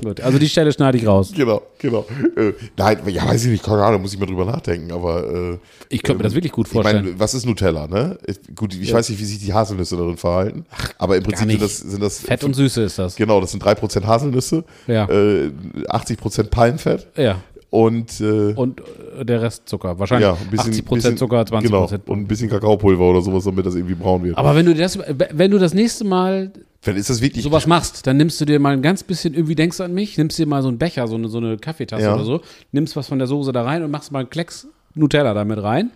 [0.03, 1.31] Gut, also die Stelle schneide ich raus.
[1.35, 2.05] Genau, genau.
[2.35, 5.57] Äh, nein, ja, weiß ich nicht, keine Ahnung, muss ich mal drüber nachdenken, aber äh,
[5.89, 7.05] Ich könnte mir das wirklich gut ich vorstellen.
[7.05, 8.17] meine, was ist Nutella, ne?
[8.25, 10.65] Ich, gut, ich weiß nicht, wie sich die Haselnüsse darin verhalten,
[10.97, 13.15] aber im Prinzip sind das, sind das Fett und Süße ist das.
[13.15, 15.07] Genau, das sind 3% Haselnüsse, Ja.
[15.09, 15.51] äh,
[15.87, 17.41] 80% Palmfett Ja.
[17.71, 18.81] Und äh, Und
[19.17, 19.97] äh, der Rest Zucker.
[19.97, 21.61] Wahrscheinlich ja, ein bisschen, 80% bisschen, Zucker, 20%.
[21.61, 24.37] Genau, und ein bisschen Kakaopulver oder sowas, damit das irgendwie braun wird.
[24.37, 26.51] Aber wenn du das, wenn du das nächste Mal
[26.83, 29.55] Dann ist das wirklich sowas machst, dann nimmst du dir mal ein ganz bisschen, irgendwie
[29.55, 32.03] denkst du an mich, nimmst dir mal so einen Becher, so eine, so eine Kaffeetasse
[32.03, 32.13] Ja.
[32.13, 32.41] oder so,
[32.73, 35.91] nimmst was von der Soße da rein und machst mal einen Klecks Nutella damit rein.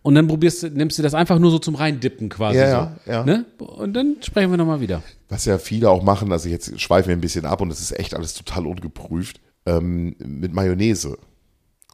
[0.00, 2.58] Und dann probierst du, nimmst du das einfach nur so zum Reindippen quasi.
[2.58, 3.24] Ja, so, ja, ja.
[3.24, 3.44] Ne?
[3.58, 5.02] Und dann sprechen wir nochmal wieder.
[5.28, 7.96] was ja viele auch machen, also jetzt schweifen wir ein bisschen ab und das ist
[7.98, 11.16] echt alles total ungeprüft, ähm, mit Mayonnaise.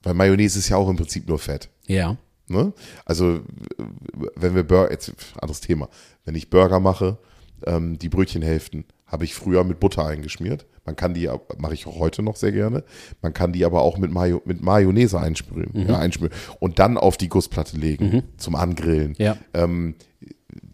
[0.02, 1.68] Weil Mayonnaise ist ja auch im Prinzip nur Fett.
[1.86, 2.16] Ja.
[2.48, 2.72] Ne?
[3.04, 3.40] Also,
[4.36, 5.88] wenn wir Burger, jetzt anderes Thema,
[6.24, 7.18] wenn ich Burger mache,
[7.66, 10.66] ähm, die Brötchenhälften habe ich früher mit Butter eingeschmiert.
[10.84, 11.28] Man kann die,
[11.58, 12.84] mache ich auch heute noch sehr gerne,
[13.20, 15.88] man kann die aber auch mit, Mayo, mit Mayonnaise einsprühen, Mhm.
[15.88, 19.14] ja, einschmieren und dann auf die Gussplatte legen zum Angrillen.
[19.18, 19.36] Ja.
[19.52, 19.96] Ähm,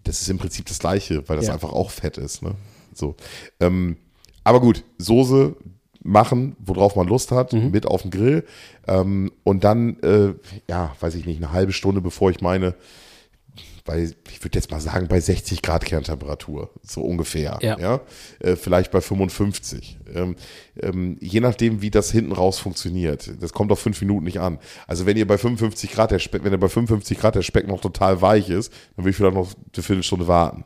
[0.05, 1.55] das ist im Prinzip das Gleiche, weil das Ja.
[1.55, 2.43] einfach auch Fett ist.
[2.43, 2.55] Ne?
[2.93, 3.17] So.
[3.59, 3.97] Ähm,
[4.45, 5.57] aber gut, Soße
[6.05, 7.71] machen, worauf man Lust hat, Mhm.
[7.73, 8.45] mit auf den Grill.
[8.87, 10.35] Ähm, und dann, äh,
[10.69, 12.75] ja, weiß ich nicht, eine halbe Stunde, bevor ich meine
[13.87, 17.59] bei, ich würde jetzt mal sagen, bei 60 Grad Kerntemperatur, so ungefähr.
[17.61, 17.79] Ja.
[17.79, 18.01] ja?
[18.41, 19.99] Äh, vielleicht bei 55.
[20.15, 20.37] Ähm,
[20.81, 23.31] ähm, je nachdem, wie das hinten raus funktioniert.
[23.43, 24.59] Das kommt auf fünf Minuten nicht an.
[24.87, 27.69] Also wenn ihr bei 55 Grad der Speck, wenn ihr bei 55 Grad der Speck
[27.69, 30.65] noch total weich ist, dann würde ich vielleicht noch eine Viertelstunde warten.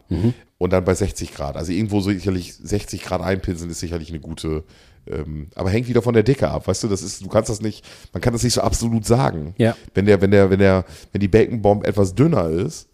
[0.58, 1.56] Und dann bei 60 Grad.
[1.56, 4.62] Also irgendwo so sicherlich 60 Grad einpinseln ist sicherlich eine gute,
[5.10, 7.60] ähm, aber hängt wieder von der Dicke ab, weißt du, das ist, du kannst das
[7.60, 9.54] nicht, man kann das nicht so absolut sagen.
[9.58, 9.76] Ja.
[9.94, 12.88] Wenn der, wenn der, wenn der, wenn die Bacon Bomb etwas dünner ist,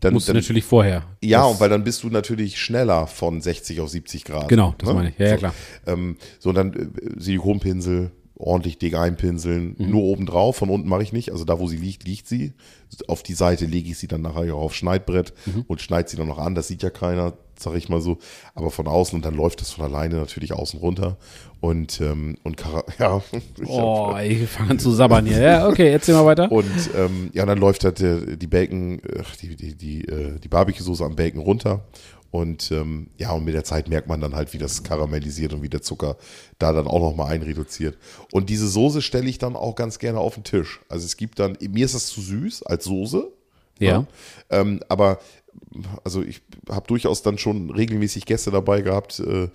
[0.00, 1.04] dann, Musst du dann natürlich vorher.
[1.22, 4.48] ja, Das- und weil dann bist du natürlich schneller von 60 auf 70 Grad.
[4.48, 4.94] Genau, das ne?
[4.94, 5.18] meine ich.
[5.18, 5.54] Ja, ja, so, klar.
[5.86, 9.90] Ähm, so, und dann äh, Silikonpinsel, ordentlich dick einpinseln, Mhm.
[9.90, 11.30] nur oben drauf, von unten mache ich nicht.
[11.30, 12.52] Also da, wo sie liegt, liegt sie.
[13.06, 15.64] Auf die Seite lege ich sie dann nachher auch auf Schneidbrett Mhm.
[15.68, 16.54] und schneide sie dann noch an.
[16.54, 18.18] Das sieht ja keiner, sag ich mal so.
[18.54, 21.16] Aber von außen und dann läuft das von alleine natürlich außen runter.
[21.60, 23.22] Und, ähm, und Kara ja,
[23.60, 25.40] ich hab- Oh, ich fange an zu sabbern hier.
[25.40, 26.52] Ja, okay, erzähl mal weiter.
[26.52, 29.00] und ähm, ja, dann läuft halt der, die Bacon,
[29.42, 31.84] die, die, die, äh, die Barbecue-Soße am Bacon runter.
[32.30, 35.62] Und ähm, ja, und mit der Zeit merkt man dann halt, wie das karamellisiert und
[35.62, 36.16] wie der Zucker
[36.58, 37.96] da dann auch nochmal einreduziert.
[38.32, 40.80] Und diese Soße stelle ich dann auch ganz gerne auf den Tisch.
[40.88, 43.30] Also es gibt dann, mir ist das zu süß als Soße.
[43.78, 44.04] Ja.
[44.50, 45.20] Ähm, aber
[46.04, 49.48] also ich habe durchaus dann schon regelmäßig Gäste dabei gehabt, äh,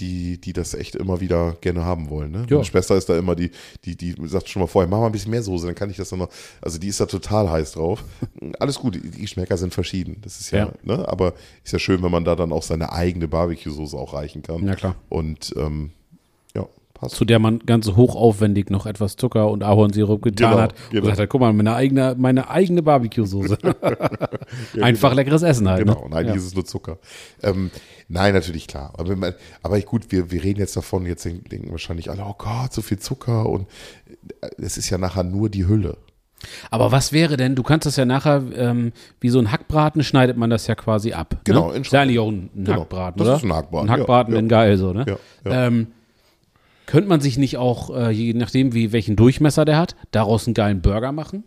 [0.00, 2.32] die, die das echt immer wieder gerne haben wollen.
[2.32, 2.46] Ne?
[2.48, 2.56] Ja.
[2.56, 3.50] Meine Schwester ist da immer die,
[3.84, 5.96] die, die sagt schon mal vorher, mach mal ein bisschen mehr Soße, dann kann ich
[5.96, 6.30] das dann noch.
[6.60, 8.02] Also die ist da total heiß drauf.
[8.58, 10.16] Alles gut, die Geschmäcker sind verschieden.
[10.22, 10.72] Das ist ja, Ja.
[10.82, 11.08] ne?
[11.08, 14.60] Aber ist ja schön, wenn man da dann auch seine eigene Barbecue-Soße auch reichen kann.
[14.64, 14.96] Na klar.
[15.08, 16.03] Und ähm, ja,
[16.94, 17.16] passt.
[17.16, 20.72] Zu der man ganz hochaufwendig noch etwas Zucker und Ahornsirup getan Genau, hat.
[20.72, 21.02] Und genau.
[21.02, 23.58] gesagt hat, guck mal, meine eigene, meine eigene Barbecue-Soße.
[24.80, 25.80] Einfach leckeres Essen halt.
[25.80, 26.00] Genau, ne?
[26.00, 26.40] und eigentlich ja.
[26.40, 26.98] ist es nur Zucker.
[27.42, 27.70] Ähm,
[28.08, 28.92] nein, natürlich klar.
[28.96, 32.82] Aber, aber gut, wir, wir reden jetzt davon, jetzt denken, wahrscheinlich alle, oh Gott, so
[32.82, 33.66] viel Zucker und
[34.40, 35.98] äh, es ist ja nachher nur die Hülle.
[36.70, 40.36] Aber was wäre denn, du kannst das ja nachher, ähm, wie so ein Hackbraten, schneidet
[40.36, 41.36] man das ja quasi ab.
[41.44, 41.78] Genau, Ne?
[41.78, 43.36] Ist ja eigentlich auch ein, ein Genau, Hackbraten, das oder?
[43.36, 44.46] ist ein Hackbraten, Ein Hackbraten, ja, ja.
[44.46, 45.06] geil so, ne?
[45.08, 45.16] Ja,
[45.50, 45.66] ja.
[45.66, 45.86] Ähm,
[46.86, 50.54] könnte man sich nicht auch, äh, je nachdem, wie welchen Durchmesser der hat, daraus einen
[50.54, 51.44] geilen Burger machen?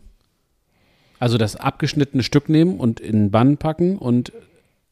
[1.20, 4.32] Also das abgeschnittene Stück nehmen und in Bann packen und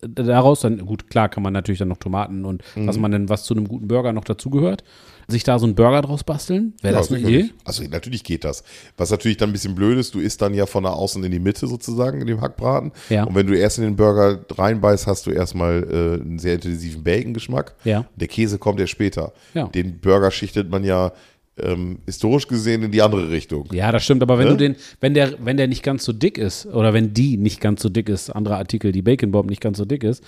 [0.10, 2.88] daraus dann, gut, klar kann man natürlich dann noch Tomaten und Mhm.
[2.88, 4.84] was man denn, was zu einem guten Burger noch dazugehört,
[5.28, 6.74] sich da so einen Burger draus basteln?
[6.82, 7.46] Wäre das Ja, eine sicherlich.
[7.50, 7.60] Idee?
[7.64, 8.64] Also natürlich geht das.
[8.98, 11.32] Was natürlich dann ein bisschen blöd ist, du isst dann ja von der Außen in
[11.32, 12.92] die Mitte sozusagen in dem Hackbraten.
[13.10, 13.24] Ja.
[13.24, 15.84] Und wenn du erst in den Burger reinbeißt, hast du erstmal
[16.20, 17.74] äh, einen sehr intensiven Bacon-Geschmack.
[17.86, 18.06] Ja.
[18.16, 19.34] Der Käse kommt ja später.
[19.56, 19.68] Ja.
[19.68, 21.12] Den Burger schichtet man ja
[21.58, 23.68] ähm, historisch gesehen in die andere Richtung.
[23.72, 24.52] Ja, das stimmt, aber wenn Ne?
[24.52, 27.62] du den, wenn der, wenn der nicht ganz so dick ist, oder wenn die nicht
[27.62, 30.24] ganz so dick ist, andere Artikel, die Bacon Bomb nicht ganz so dick ist,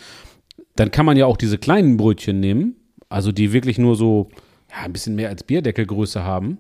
[0.76, 2.76] dann kann man ja auch diese kleinen Brötchen nehmen,
[3.10, 4.30] also die wirklich nur so,
[4.70, 6.58] ja, ein bisschen mehr als Bierdeckelgröße haben.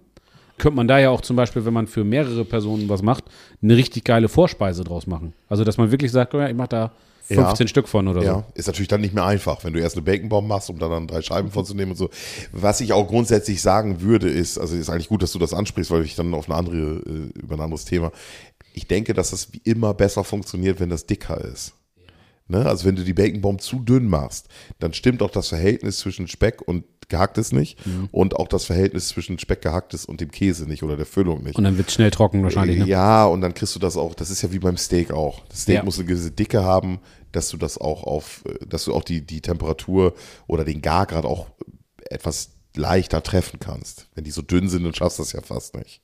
[0.57, 3.25] Könnte man da ja auch zum Beispiel, wenn man für mehrere Personen was macht,
[3.61, 5.33] eine richtig geile Vorspeise draus machen.
[5.49, 6.91] Also, dass man wirklich sagt, oh ja, ich mache da
[7.27, 7.67] 15 Ja.
[7.69, 8.43] Stück von oder Ja, so.
[8.55, 11.07] ist natürlich dann nicht mehr einfach, wenn du erst eine Baconbomb machst, um da dann
[11.07, 12.09] drei Scheiben von zu nehmen und so.
[12.51, 15.91] Was ich auch grundsätzlich sagen würde, ist, also ist eigentlich gut, dass du das ansprichst,
[15.91, 18.11] weil ich dann auf eine andere, äh, über ein anderes Thema.
[18.73, 21.73] Ich denke, dass das wie immer besser funktioniert, wenn das dicker ist.
[22.47, 22.65] Ne?
[22.65, 24.47] Also wenn du die Baconbomb zu dünn machst,
[24.79, 28.09] dann stimmt auch das Verhältnis zwischen Speck und gehacktes nicht Mhm.
[28.11, 31.55] und auch das Verhältnis zwischen Speck gehacktes und dem Käse nicht oder der Füllung nicht.
[31.57, 32.85] Und dann wird es schnell trocken wahrscheinlich, ne?
[32.85, 35.41] Ja, und dann kriegst du das auch, das ist ja wie beim Steak auch.
[35.47, 35.83] Das Steak Ja.
[35.83, 36.99] muss eine gewisse Dicke haben,
[37.31, 40.13] dass du das auch auf, äh, dass du auch die, die Temperatur
[40.47, 41.47] oder den Gargrad auch
[42.09, 44.07] etwas leichter treffen kannst.
[44.15, 46.01] Wenn die so dünn sind, dann schaffst du das ja fast nicht.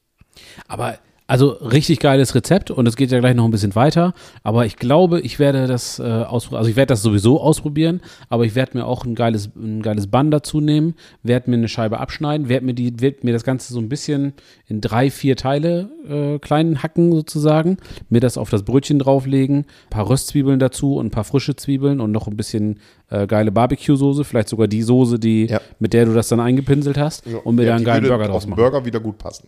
[0.67, 0.99] Aber
[1.33, 4.13] also richtig geiles Rezept und es geht ja gleich noch ein bisschen weiter.
[4.43, 6.59] Aber ich glaube, ich werde das äh, ausprobieren.
[6.59, 10.05] Also ich werde das sowieso ausprobieren, aber ich werde mir auch ein geiles, ein geiles
[10.05, 13.73] Bann dazu nehmen, werde mir eine Scheibe abschneiden, werde mir die, werd mir das Ganze
[13.73, 14.33] so ein bisschen
[14.67, 17.77] in drei, vier Teile äh, kleinen hacken sozusagen,
[18.09, 21.99] mir das auf das Brötchen drauflegen, ein paar Röstzwiebeln dazu und ein paar frische Zwiebeln
[21.99, 22.79] und noch ein bisschen
[23.09, 25.61] äh, geile Barbecue-Soße, vielleicht sogar die Soße, die, Ja.
[25.79, 28.45] mit der du das dann eingepinselt hast und mir Ja, da einen geilen Burger draus
[28.45, 28.57] machen.
[28.57, 29.47] Burger wieder gut passen.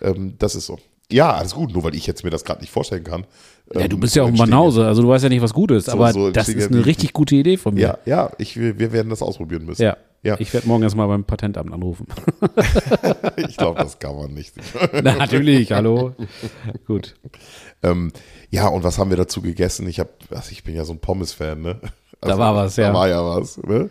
[0.00, 0.78] Ähm, das ist so.
[1.10, 3.24] Ja, alles gut, nur weil ich jetzt mir das gerade nicht vorstellen kann.
[3.74, 5.70] Ja, Ähm, du bist ja auch entstehen- Banause, also du weißt ja nicht, was gut
[5.70, 7.80] ist, So- aber so das ist eine richtig gute Idee von mir.
[7.80, 9.82] Ja, ja, ich, wir wir werden das ausprobieren müssen.
[9.82, 9.96] Ja.
[10.24, 10.34] Ja.
[10.40, 12.06] Ich werde morgen erstmal beim Patentamt anrufen.
[13.48, 14.52] Ich glaube, das kann man nicht.
[14.92, 16.14] Na, Natürlich, hallo.
[16.86, 17.14] Gut.
[17.84, 18.12] Ähm,
[18.50, 19.86] ja, und was haben wir dazu gegessen?
[19.88, 21.80] Ich habe, also ich bin ja so ein Pommes-Fan, ne?
[22.20, 22.88] Da war was, ja.
[22.88, 23.58] Da war ja was.
[23.58, 23.90] Ne?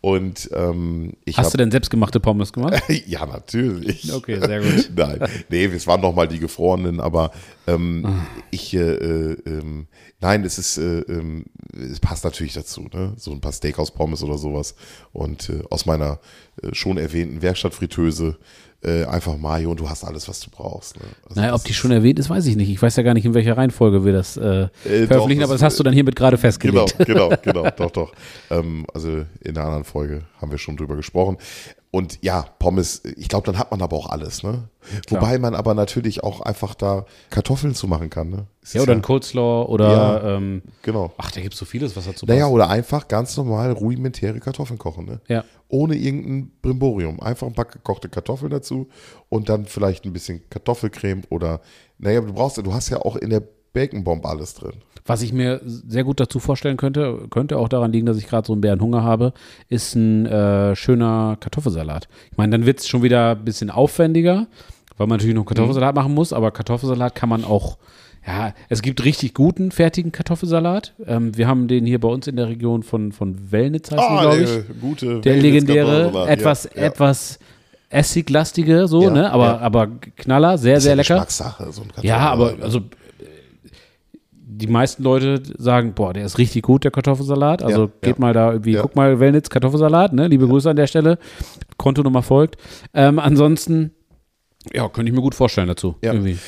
[0.00, 2.82] Und ähm, ich Hast hab, du denn selbstgemachte Pommes gemacht?
[3.06, 4.12] ja, natürlich.
[4.12, 4.90] Okay, sehr gut.
[4.96, 7.30] Nein, nee, es waren noch mal die gefrorenen, aber
[7.68, 8.26] ähm, Ah.
[8.50, 9.86] ich, äh, äh, ähm,
[10.20, 13.12] nein, es ist, äh, ähm, es passt natürlich dazu, ne?
[13.16, 14.74] So ein paar Steakhouse-Pommes oder sowas.
[15.12, 16.18] Und äh, aus meiner
[16.62, 18.38] äh, schon erwähnten Werkstattfritteuse
[18.82, 20.96] äh, einfach Mayo und du hast alles, was du brauchst.
[20.96, 21.02] Ne?
[21.28, 22.68] Also Naja, ob die schon erwähnt ist, weiß ich nicht.
[22.70, 25.62] Ich weiß ja gar nicht, in welcher Reihenfolge wir das äh, Äh, veröffentlichen, aber das-
[25.62, 26.96] hast du dann hiermit gerade Genau, festgelegt.
[27.04, 28.12] genau, genau, doch, doch.
[28.50, 31.38] Ähm, also in der anderen Folge haben wir schon drüber gesprochen.
[31.90, 34.68] Und ja, Pommes, ich glaube, dann hat man aber auch alles, ne?
[35.06, 35.22] Klar.
[35.22, 38.46] Wobei man aber natürlich auch einfach da Kartoffeln zu machen kann, ne?
[38.62, 40.36] Es Ja, ist oder ein Coleslaw oder, Ja.
[40.36, 41.12] ähm, Genau.
[41.16, 42.52] ach, da gibt es so vieles, was dazu Naja, passt.
[42.52, 45.20] oder einfach ganz normal rudimentäre Kartoffeln kochen, ne?
[45.28, 45.44] Ja.
[45.68, 47.20] Ohne irgendein Brimborium.
[47.20, 48.88] Einfach ein paar gekochte Kartoffeln dazu
[49.30, 51.60] und dann vielleicht ein bisschen Kartoffelcreme oder,
[51.96, 53.42] naja, du brauchst, du hast ja auch in der
[53.78, 54.72] Baconbomb alles drin.
[55.06, 58.46] Was ich mir sehr gut dazu vorstellen könnte, könnte auch daran liegen, dass ich gerade
[58.46, 59.32] so einen Bärenhunger habe,
[59.68, 62.08] ist ein äh, schöner Kartoffelsalat.
[62.30, 64.48] Ich meine, dann wird es schon wieder ein bisschen aufwendiger,
[64.98, 67.78] weil man natürlich noch Kartoffelsalat machen muss, aber Kartoffelsalat kann man auch,
[68.26, 70.92] ja, es gibt richtig guten, fertigen Kartoffelsalat.
[71.06, 74.20] Ähm, wir haben den hier bei uns in der Region von, von Wellnitz, heißt die,
[74.20, 74.50] glaube ich.
[74.50, 76.86] der gute Der legendäre, etwas, ja, ja.
[76.88, 77.38] etwas
[77.90, 79.32] essiglastige, so, Ja, ne?
[79.32, 81.14] Aber, aber Knaller, sehr, sehr lecker.
[81.14, 82.82] Geschmackssache, so ein Ja, aber also
[84.50, 87.62] die meisten Leute sagen, boah, der ist richtig gut, der Kartoffelsalat.
[87.62, 88.20] Also Ja, geht ja.
[88.20, 88.82] mal da irgendwie, Ja.
[88.82, 90.26] guck mal, Wellnitz Kartoffelsalat, ne?
[90.26, 91.18] Liebe Grüße an der Stelle.
[91.76, 92.56] Kontonummer folgt.
[92.94, 93.92] Ähm, ansonsten,
[94.72, 95.96] ja, könnte ich mir gut vorstellen dazu.
[96.02, 96.14] Ja.
[96.14, 96.38] Irgendwie.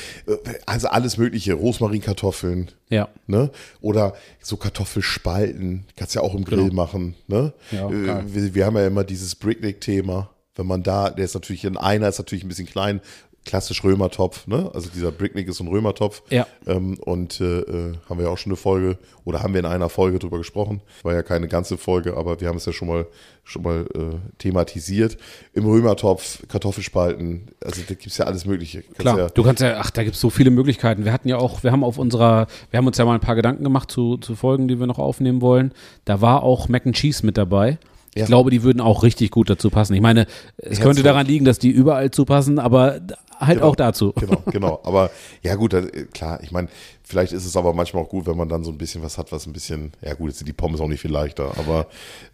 [0.65, 3.07] Also alles mögliche, Rosmarinkartoffeln, Ja.
[3.27, 3.51] ne?
[3.81, 6.73] Oder so Kartoffelspalten, kannst ja auch im Grill Genau.
[6.73, 7.53] machen, ne?
[7.71, 10.29] Ja, äh, wir, wir haben ja immer dieses Bricknick-Thema.
[10.55, 12.99] Wenn man da, der ist natürlich in einer, ist natürlich ein bisschen klein,
[13.45, 14.69] klassisch Römertopf, ne?
[14.73, 16.21] Also dieser Bricknick ist ein Römertopf.
[16.29, 16.45] Ja.
[16.67, 19.65] Ähm, und äh, äh, haben wir ja auch schon eine Folge, oder haben wir in
[19.65, 20.81] einer Folge drüber gesprochen.
[21.03, 23.07] War ja keine ganze Folge, aber wir haben es ja schon mal
[23.43, 25.17] schon mal äh, thematisiert.
[25.53, 28.81] Im Römertopf, Kartoffelspalten, also da gibt's ja alles Mögliche.
[28.81, 31.05] Kannst Klar, ja, du kannst ja, ach, da gibt es so viele Möglichkeiten.
[31.05, 33.35] Wir hatten ja auch, wir haben auf unserer, wir haben uns ja mal ein paar
[33.35, 35.73] Gedanken gemacht zu, zu Folgen, die wir noch aufnehmen wollen.
[36.05, 37.77] Da war auch Mac and Cheese mit dabei.
[38.13, 38.25] Ich Ja.
[38.25, 39.93] glaube, die würden auch richtig gut dazu passen.
[39.95, 40.27] Ich meine,
[40.57, 42.99] es Ja, könnte daran liegen, dass die überall zu passen, aber
[43.41, 43.69] halt Genau.
[43.71, 44.13] auch dazu.
[44.13, 44.79] Genau, genau.
[44.83, 45.09] Aber
[45.41, 45.81] ja gut, da,
[46.13, 46.69] klar, ich meine,
[47.11, 49.31] vielleicht ist es aber manchmal auch gut, wenn man dann so ein bisschen was hat,
[49.31, 51.85] was ein bisschen, ja gut, jetzt sind die Pommes auch nicht viel leichter, aber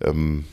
[0.03, 0.45] ähm,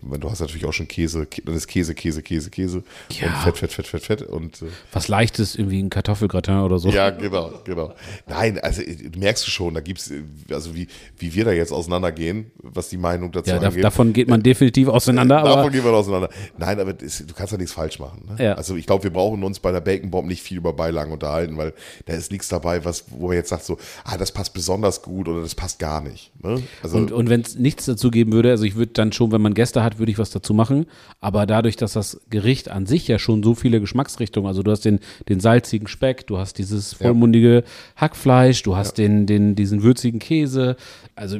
[0.00, 2.82] du hast natürlich auch schon Käse, Kä- dann ist Käse, Käse, Käse, Käse
[3.20, 3.26] Ja.
[3.28, 6.90] und Fett, Fett, Fett, Fett, Fett und äh, Was leichtes, irgendwie ein Kartoffelgratin oder so.
[6.90, 7.94] ja, genau, genau.
[8.28, 10.22] Nein, also äh, merkst du schon, da gibt's, äh,
[10.52, 10.86] also wie,
[11.18, 13.82] wie wir da jetzt auseinandergehen, was die Meinung dazu Ja, da, angeht.
[13.84, 16.28] davon geht man definitiv auseinander, aber Davon gehen wir auseinander.
[16.58, 18.24] Nein, aber das, du kannst ja nichts falsch machen.
[18.36, 18.44] Ne?
[18.44, 18.52] Ja.
[18.54, 21.56] Also ich glaube, wir brauchen uns bei der Bacon Bomb nicht viel über Beilagen unterhalten,
[21.56, 21.72] weil
[22.06, 25.28] da ist nichts dabei, was, wo man jetzt sagt so, ah, das passt besonders gut
[25.28, 26.30] oder das passt gar nicht.
[26.42, 26.62] Ne?
[26.82, 29.40] Also Und, und wenn es nichts dazu geben würde, also ich würde dann schon, wenn
[29.42, 30.86] man Gäste hat, würde ich was dazu machen.
[31.20, 34.84] Aber dadurch, dass das Gericht an sich ja schon so viele Geschmacksrichtungen, also du hast
[34.84, 37.64] den, den salzigen Speck, du hast dieses vollmundige
[37.96, 40.76] Hackfleisch, du hast den, den, diesen würzigen Käse.
[41.16, 41.38] Also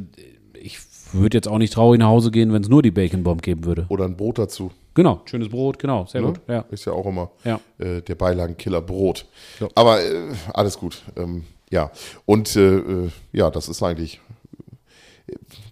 [0.54, 0.78] ich
[1.12, 3.64] würde jetzt auch nicht traurig nach Hause gehen, wenn es nur die Bacon Bomb geben
[3.64, 3.86] würde.
[3.88, 4.70] oder ein Brot dazu.
[4.94, 6.26] Genau, schönes Brot, genau, sehr Ne?
[6.28, 6.40] gut.
[6.48, 6.64] Ja.
[6.70, 7.60] Ist ja auch immer Ja.
[7.78, 9.24] äh, der Beilagenkiller Brot.
[9.60, 9.68] Ja.
[9.76, 11.02] Aber äh, alles gut.
[11.16, 11.90] Ähm, ja.
[12.26, 14.20] Und äh, äh, ja, das ist eigentlich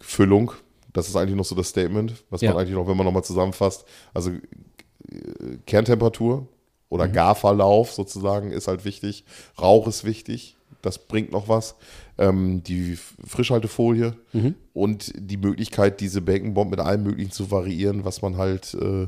[0.01, 0.53] Füllung.
[0.93, 2.51] Das ist eigentlich noch so das Statement, was Ja.
[2.53, 3.85] man eigentlich noch, wenn man nochmal zusammenfasst.
[4.15, 6.49] Also äh, Kerntemperatur
[6.89, 7.13] oder Mhm.
[7.13, 9.25] Garverlauf sozusagen ist halt wichtig.
[9.61, 10.57] Rauch ist wichtig.
[10.83, 11.75] Das bringt noch was.
[12.19, 12.97] Ähm, die
[13.27, 14.55] Frischhaltefolie Mhm.
[14.73, 19.07] und die Möglichkeit, diese Baconbomb mit allem Möglichen zu variieren, was man halt, äh,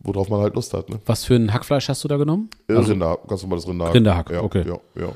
[0.00, 0.88] worauf man halt Lust hat.
[0.90, 0.98] Ne?
[1.06, 2.50] Was für ein Hackfleisch hast du da genommen?
[2.68, 3.92] Äh, Also- Rinder, ganz normales Rinder.
[3.94, 4.64] Rinderhack, ja, okay.
[4.66, 5.12] Ja, ja.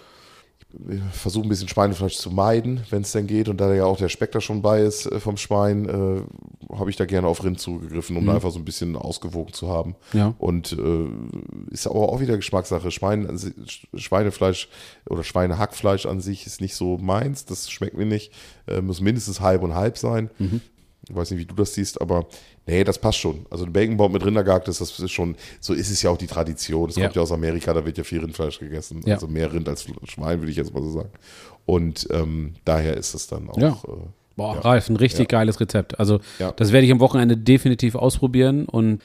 [1.13, 3.49] Versuche ein bisschen Schweinefleisch zu meiden, wenn es denn geht.
[3.49, 6.91] Und da ja auch der Speck da schon bei ist äh, vom Schwein, äh, habe
[6.91, 9.97] ich da gerne auf Rind zugegriffen, um da einfach so ein bisschen ausgewogen zu haben.
[10.13, 10.19] Mhm.
[10.19, 10.35] Ja.
[10.39, 11.09] Und äh,
[11.71, 12.91] ist aber auch wieder Geschmackssache.
[12.91, 13.29] Schwein,
[13.95, 14.69] Schweinefleisch
[15.09, 17.45] oder Schweinehackfleisch an sich ist nicht so meins.
[17.45, 18.33] Das schmeckt mir nicht.
[18.67, 20.31] Äh, muss mindestens halb und halb sein.
[20.39, 20.61] Mhm.
[21.09, 22.27] Ich weiß nicht, wie du das siehst, aber
[22.67, 23.45] nee, das passt schon.
[23.51, 26.29] Also ein Baconbomb mit Rindergehackt ist, das ist schon, so ist es ja auch die
[26.29, 26.87] Tradition.
[26.87, 27.05] Das Ja.
[27.05, 29.01] kommt ja aus Amerika, da wird ja viel Rindfleisch gegessen.
[29.05, 29.15] Ja.
[29.15, 31.11] Also mehr Rind als Schwein, würde ich jetzt mal so sagen.
[31.67, 33.59] Und ähm, daher ist es dann auch.
[33.59, 33.71] Ja.
[33.71, 33.91] Äh,
[34.37, 34.65] Boah.
[34.65, 35.99] Ralf, ein richtig geiles Rezept.
[36.01, 36.21] Also
[36.57, 39.03] das werde ich am Wochenende definitiv ausprobieren und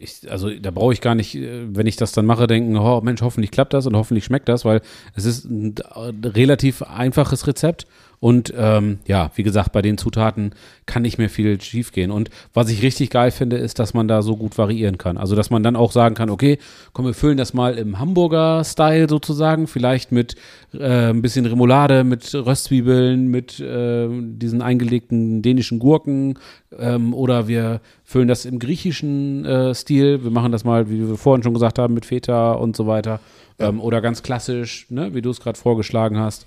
[0.00, 3.00] ich, also da brauche ich gar nicht, äh, wenn ich das dann mache, denken, oh
[3.00, 4.82] Mensch, hoffentlich klappt das und hoffentlich schmeckt das, weil
[5.14, 7.86] es ist ein äh, relativ einfaches Rezept
[8.24, 10.54] Und ähm, ja, wie gesagt, bei den Zutaten
[10.86, 12.10] kann nicht mehr viel schief gehen.
[12.10, 15.18] Und was ich richtig geil finde, ist, dass man da so gut variieren kann.
[15.18, 16.56] Also, dass man dann auch sagen kann, okay,
[16.94, 20.36] komm, wir füllen das mal im Hamburger-Style sozusagen, vielleicht mit
[20.72, 26.38] äh, ein bisschen Remoulade, mit Röstzwiebeln, mit äh, diesen eingelegten dänischen Gurken
[26.78, 30.24] ähm, oder wir füllen das im griechischen äh, Stil.
[30.24, 33.20] Wir machen das mal, wie wir vorhin schon gesagt haben, mit Feta und so weiter.
[33.58, 36.46] Ähm, oder ganz klassisch, ne, wie du es gerade vorgeschlagen hast.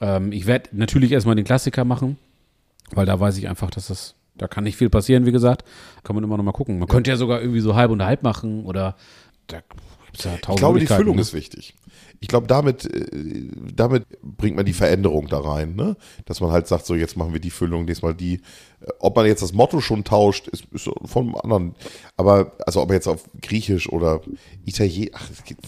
[0.00, 2.18] Ähm, ich werde natürlich erstmal den Klassiker machen,
[2.92, 5.64] weil da weiß ich einfach, dass das, da kann nicht viel passieren, wie gesagt.
[6.04, 6.78] Kann man immer noch mal gucken.
[6.78, 8.96] Man könnte ja sogar irgendwie so halb und halb machen oder
[9.46, 9.62] da
[10.06, 11.22] gibt's ja tausend Ich glaube, die Füllung ne?
[11.22, 11.74] ist wichtig.
[12.20, 15.96] Ich glaube, damit, äh, damit bringt man die Veränderung da rein, ne?
[16.24, 18.40] Dass man halt sagt, so jetzt machen wir die Füllung, nächstes Mal die.
[18.80, 21.74] Äh, Ob man jetzt das Motto schon tauscht, ist, ist von anderen.
[22.16, 24.22] Aber, also ob man jetzt auf Griechisch oder
[24.64, 25.66] Italienisch, ach, es gibt,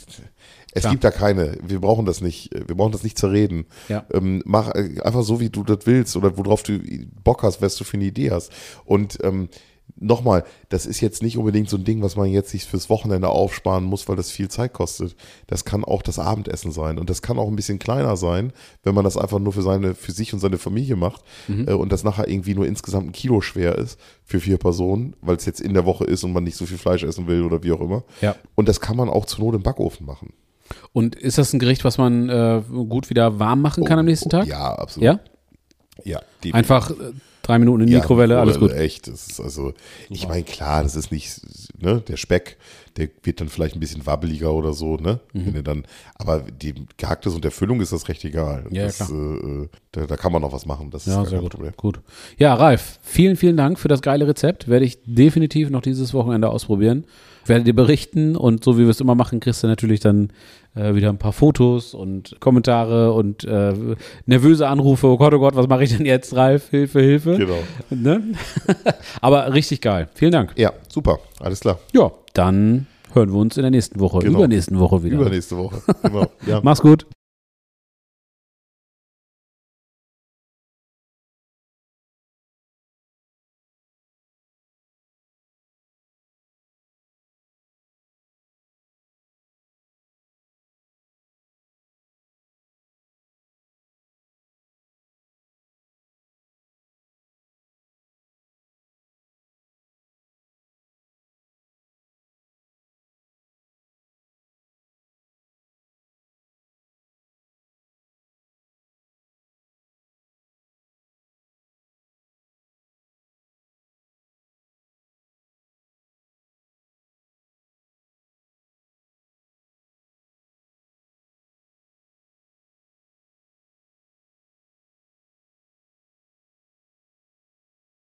[0.72, 0.92] es Klar.
[0.92, 1.56] gibt da keine.
[1.62, 2.50] Wir brauchen das nicht.
[2.52, 3.66] Wir brauchen das nicht zerreden.
[3.88, 4.04] Ja.
[4.12, 6.78] Ähm, mach einfach so, wie du das willst oder worauf du
[7.24, 8.52] Bock hast, was du für eine Idee hast.
[8.84, 9.48] Und ähm,
[9.96, 13.28] nochmal, das ist jetzt nicht unbedingt so ein Ding, was man jetzt sich fürs Wochenende
[13.28, 15.16] aufsparen muss, weil das viel Zeit kostet.
[15.46, 16.98] Das kann auch das Abendessen sein.
[16.98, 18.52] Und das kann auch ein bisschen kleiner sein,
[18.82, 21.92] wenn man das einfach nur für seine, für sich und seine Familie macht äh, und
[21.92, 25.60] das nachher irgendwie nur insgesamt ein Kilo schwer ist für vier Personen, weil es jetzt
[25.60, 27.80] in der Woche ist und man nicht so viel Fleisch essen will oder wie auch
[27.80, 28.04] immer.
[28.20, 28.36] Ja.
[28.54, 30.32] Und das kann man auch zur Not im Backofen machen.
[30.92, 34.30] Und ist das ein Gericht, was man äh, gut wieder warm machen kann am nächsten
[34.30, 34.44] Tag?
[34.46, 35.04] Oh, Ja, absolut.
[35.04, 35.20] Ja?
[36.04, 36.54] Ja, definitiv.
[36.54, 36.94] Einfach äh,
[37.42, 38.72] drei Minuten in die Mikrowelle, alles gut.
[38.72, 39.72] Echt, das ist also,
[40.10, 41.40] ich meine, klar, das ist nicht,
[41.80, 42.56] ne, der Speck,
[42.96, 45.46] der wird dann vielleicht ein bisschen wabbeliger oder so, ne, Mhm.
[45.46, 48.66] wenn er dann, aber die Gehacktes und der Füllung ist das recht egal.
[48.70, 49.10] Ja, das, klar.
[49.10, 51.52] äh, da, da kann man noch was machen, das ist Ja, gar sehr kein gut.
[51.54, 51.72] Problem.
[51.76, 52.00] gut.
[52.38, 54.68] Ja, Ralf, vielen, vielen Dank für das geile Rezept.
[54.68, 57.06] Werde ich definitiv noch dieses Wochenende ausprobieren.
[57.48, 60.30] Werde dir berichten und so wie wir es immer machen, kriegst du natürlich dann
[60.74, 63.72] äh, wieder ein paar Fotos und Kommentare und äh,
[64.26, 65.06] nervöse Anrufe.
[65.06, 66.68] Oh Gott, oh Gott, was mache ich denn jetzt, Ralf?
[66.70, 67.36] Hilfe, Hilfe.
[67.36, 67.58] Genau.
[67.90, 68.22] Ne?
[69.20, 70.08] Aber richtig geil.
[70.14, 70.52] Vielen Dank.
[70.56, 71.78] Ja, super, alles klar.
[71.92, 74.38] Ja, dann hören wir uns in der nächsten Woche, Genau.
[74.38, 75.16] übernächsten Woche wieder.
[75.16, 75.80] Übernächste Woche.
[76.02, 76.26] Genau.
[76.46, 76.60] Ja.
[76.62, 77.06] Mach's gut.